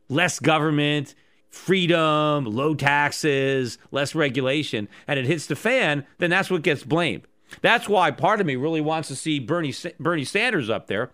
less 0.08 0.38
government, 0.38 1.14
freedom, 1.50 2.44
low 2.44 2.74
taxes, 2.74 3.78
less 3.90 4.14
regulation, 4.14 4.88
and 5.06 5.18
it 5.18 5.26
hits 5.26 5.46
the 5.46 5.56
fan, 5.56 6.06
then 6.18 6.30
that's 6.30 6.50
what 6.50 6.62
gets 6.62 6.82
blamed. 6.82 7.22
That's 7.62 7.88
why 7.88 8.10
part 8.10 8.40
of 8.40 8.46
me 8.46 8.56
really 8.56 8.80
wants 8.80 9.08
to 9.08 9.16
see 9.16 9.38
Bernie 9.38 9.74
Bernie 9.98 10.24
Sanders 10.24 10.70
up 10.70 10.86
there, 10.86 11.10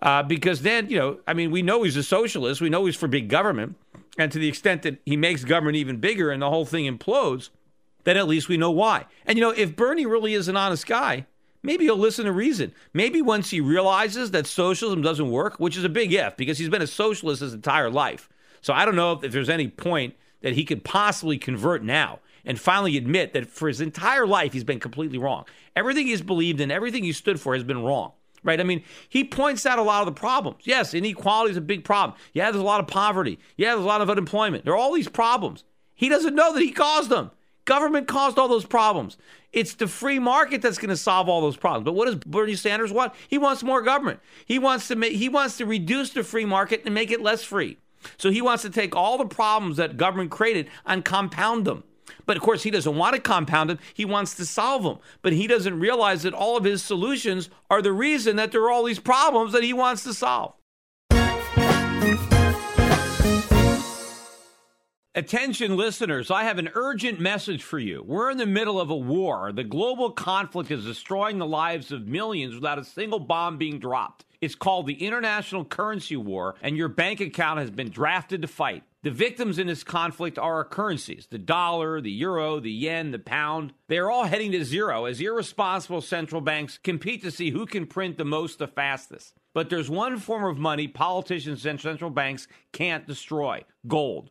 uh, 0.00 0.22
because 0.22 0.62
then 0.62 0.88
you 0.88 0.98
know, 0.98 1.18
I 1.26 1.34
mean, 1.34 1.50
we 1.50 1.62
know 1.62 1.82
he's 1.82 1.96
a 1.96 2.02
socialist, 2.02 2.60
we 2.60 2.70
know 2.70 2.86
he's 2.86 2.96
for 2.96 3.08
big 3.08 3.28
government, 3.28 3.76
and 4.18 4.32
to 4.32 4.38
the 4.38 4.48
extent 4.48 4.82
that 4.82 4.98
he 5.06 5.16
makes 5.16 5.44
government 5.44 5.76
even 5.76 5.98
bigger 5.98 6.30
and 6.30 6.42
the 6.42 6.50
whole 6.50 6.64
thing 6.64 6.84
implodes, 6.84 7.50
then 8.04 8.16
at 8.16 8.28
least 8.28 8.48
we 8.48 8.56
know 8.56 8.70
why. 8.70 9.06
And 9.26 9.38
you 9.38 9.44
know, 9.44 9.50
if 9.50 9.76
Bernie 9.76 10.06
really 10.06 10.34
is 10.34 10.48
an 10.48 10.56
honest 10.56 10.86
guy, 10.86 11.26
maybe 11.62 11.84
he'll 11.84 11.96
listen 11.96 12.24
to 12.24 12.32
reason. 12.32 12.72
Maybe 12.92 13.22
once 13.22 13.50
he 13.50 13.60
realizes 13.60 14.30
that 14.32 14.46
socialism 14.46 15.02
doesn't 15.02 15.30
work, 15.30 15.58
which 15.58 15.76
is 15.76 15.84
a 15.84 15.88
big 15.88 16.12
if, 16.12 16.36
because 16.36 16.58
he's 16.58 16.68
been 16.68 16.82
a 16.82 16.86
socialist 16.86 17.40
his 17.40 17.54
entire 17.54 17.90
life. 17.90 18.28
So 18.60 18.72
I 18.72 18.84
don't 18.84 18.96
know 18.96 19.12
if, 19.12 19.24
if 19.24 19.32
there's 19.32 19.48
any 19.48 19.68
point 19.68 20.14
that 20.40 20.54
he 20.54 20.64
could 20.64 20.84
possibly 20.84 21.38
convert 21.38 21.82
now 21.82 22.20
and 22.44 22.58
finally 22.58 22.96
admit 22.96 23.32
that 23.34 23.48
for 23.48 23.68
his 23.68 23.80
entire 23.80 24.26
life 24.26 24.52
he's 24.52 24.64
been 24.64 24.80
completely 24.80 25.18
wrong. 25.18 25.44
Everything 25.76 26.06
he's 26.06 26.22
believed 26.22 26.60
in, 26.60 26.70
everything 26.70 27.04
he 27.04 27.12
stood 27.12 27.40
for 27.40 27.54
has 27.54 27.64
been 27.64 27.82
wrong. 27.82 28.12
Right? 28.42 28.60
I 28.60 28.64
mean, 28.64 28.82
he 29.08 29.24
points 29.24 29.66
out 29.66 29.78
a 29.78 29.82
lot 29.82 30.06
of 30.06 30.06
the 30.06 30.18
problems. 30.18 30.62
Yes, 30.62 30.94
inequality 30.94 31.50
is 31.50 31.56
a 31.56 31.62
big 31.62 31.84
problem. 31.84 32.18
Yeah, 32.32 32.50
there's 32.50 32.62
a 32.62 32.66
lot 32.66 32.80
of 32.80 32.86
poverty. 32.86 33.38
Yeah, 33.56 33.74
there's 33.74 33.84
a 33.84 33.88
lot 33.88 34.00
of 34.00 34.10
unemployment. 34.10 34.64
There 34.64 34.74
are 34.74 34.78
all 34.78 34.92
these 34.92 35.08
problems. 35.08 35.64
He 35.94 36.08
doesn't 36.08 36.34
know 36.34 36.52
that 36.54 36.62
he 36.62 36.70
caused 36.70 37.10
them. 37.10 37.30
Government 37.64 38.08
caused 38.08 38.38
all 38.38 38.48
those 38.48 38.64
problems. 38.64 39.18
It's 39.52 39.74
the 39.74 39.88
free 39.88 40.18
market 40.18 40.62
that's 40.62 40.78
going 40.78 40.88
to 40.90 40.96
solve 40.96 41.28
all 41.28 41.40
those 41.40 41.56
problems. 41.56 41.84
But 41.84 41.94
what 41.94 42.06
does 42.06 42.14
Bernie 42.16 42.54
Sanders 42.54 42.92
want? 42.92 43.12
He 43.28 43.36
wants 43.36 43.62
more 43.62 43.82
government. 43.82 44.20
He 44.46 44.58
wants 44.58 44.88
to 44.88 44.96
make 44.96 45.12
he 45.12 45.28
wants 45.28 45.56
to 45.58 45.66
reduce 45.66 46.10
the 46.10 46.22
free 46.22 46.44
market 46.44 46.82
and 46.84 46.94
make 46.94 47.10
it 47.10 47.20
less 47.20 47.42
free. 47.42 47.76
So 48.16 48.30
he 48.30 48.40
wants 48.40 48.62
to 48.62 48.70
take 48.70 48.94
all 48.94 49.18
the 49.18 49.26
problems 49.26 49.76
that 49.76 49.96
government 49.96 50.30
created 50.30 50.70
and 50.86 51.04
compound 51.04 51.64
them. 51.64 51.84
But 52.28 52.36
of 52.36 52.42
course, 52.42 52.62
he 52.62 52.70
doesn't 52.70 52.94
want 52.94 53.14
to 53.14 53.22
compound 53.22 53.70
them. 53.70 53.78
He 53.94 54.04
wants 54.04 54.34
to 54.34 54.44
solve 54.44 54.82
them. 54.82 54.98
But 55.22 55.32
he 55.32 55.46
doesn't 55.46 55.80
realize 55.80 56.24
that 56.24 56.34
all 56.34 56.58
of 56.58 56.64
his 56.64 56.82
solutions 56.82 57.48
are 57.70 57.80
the 57.80 57.90
reason 57.90 58.36
that 58.36 58.52
there 58.52 58.62
are 58.64 58.70
all 58.70 58.84
these 58.84 58.98
problems 58.98 59.54
that 59.54 59.64
he 59.64 59.72
wants 59.72 60.04
to 60.04 60.12
solve. 60.12 60.52
Attention 65.14 65.78
listeners, 65.78 66.30
I 66.30 66.44
have 66.44 66.58
an 66.58 66.68
urgent 66.74 67.18
message 67.18 67.62
for 67.62 67.78
you. 67.78 68.04
We're 68.06 68.30
in 68.30 68.36
the 68.36 68.44
middle 68.44 68.78
of 68.78 68.90
a 68.90 68.96
war. 68.96 69.50
The 69.50 69.64
global 69.64 70.10
conflict 70.10 70.70
is 70.70 70.84
destroying 70.84 71.38
the 71.38 71.46
lives 71.46 71.90
of 71.90 72.06
millions 72.06 72.54
without 72.54 72.78
a 72.78 72.84
single 72.84 73.20
bomb 73.20 73.56
being 73.56 73.78
dropped. 73.78 74.26
It's 74.40 74.54
called 74.54 74.86
the 74.86 75.04
International 75.04 75.64
Currency 75.64 76.16
War, 76.16 76.54
and 76.62 76.76
your 76.76 76.88
bank 76.88 77.20
account 77.20 77.58
has 77.58 77.70
been 77.70 77.90
drafted 77.90 78.42
to 78.42 78.48
fight. 78.48 78.84
The 79.02 79.10
victims 79.10 79.58
in 79.58 79.66
this 79.66 79.82
conflict 79.82 80.38
are 80.38 80.54
our 80.54 80.64
currencies 80.64 81.26
the 81.30 81.38
dollar, 81.38 82.00
the 82.00 82.10
euro, 82.10 82.60
the 82.60 82.70
yen, 82.70 83.10
the 83.10 83.18
pound. 83.18 83.72
They 83.88 83.98
are 83.98 84.10
all 84.10 84.24
heading 84.24 84.52
to 84.52 84.64
zero 84.64 85.06
as 85.06 85.20
irresponsible 85.20 86.02
central 86.02 86.40
banks 86.40 86.78
compete 86.78 87.22
to 87.22 87.30
see 87.30 87.50
who 87.50 87.66
can 87.66 87.86
print 87.86 88.16
the 88.16 88.24
most 88.24 88.58
the 88.58 88.68
fastest. 88.68 89.34
But 89.54 89.70
there's 89.70 89.90
one 89.90 90.18
form 90.18 90.44
of 90.44 90.58
money 90.58 90.86
politicians 90.86 91.66
and 91.66 91.80
central 91.80 92.10
banks 92.10 92.46
can't 92.72 93.06
destroy 93.06 93.64
gold. 93.86 94.30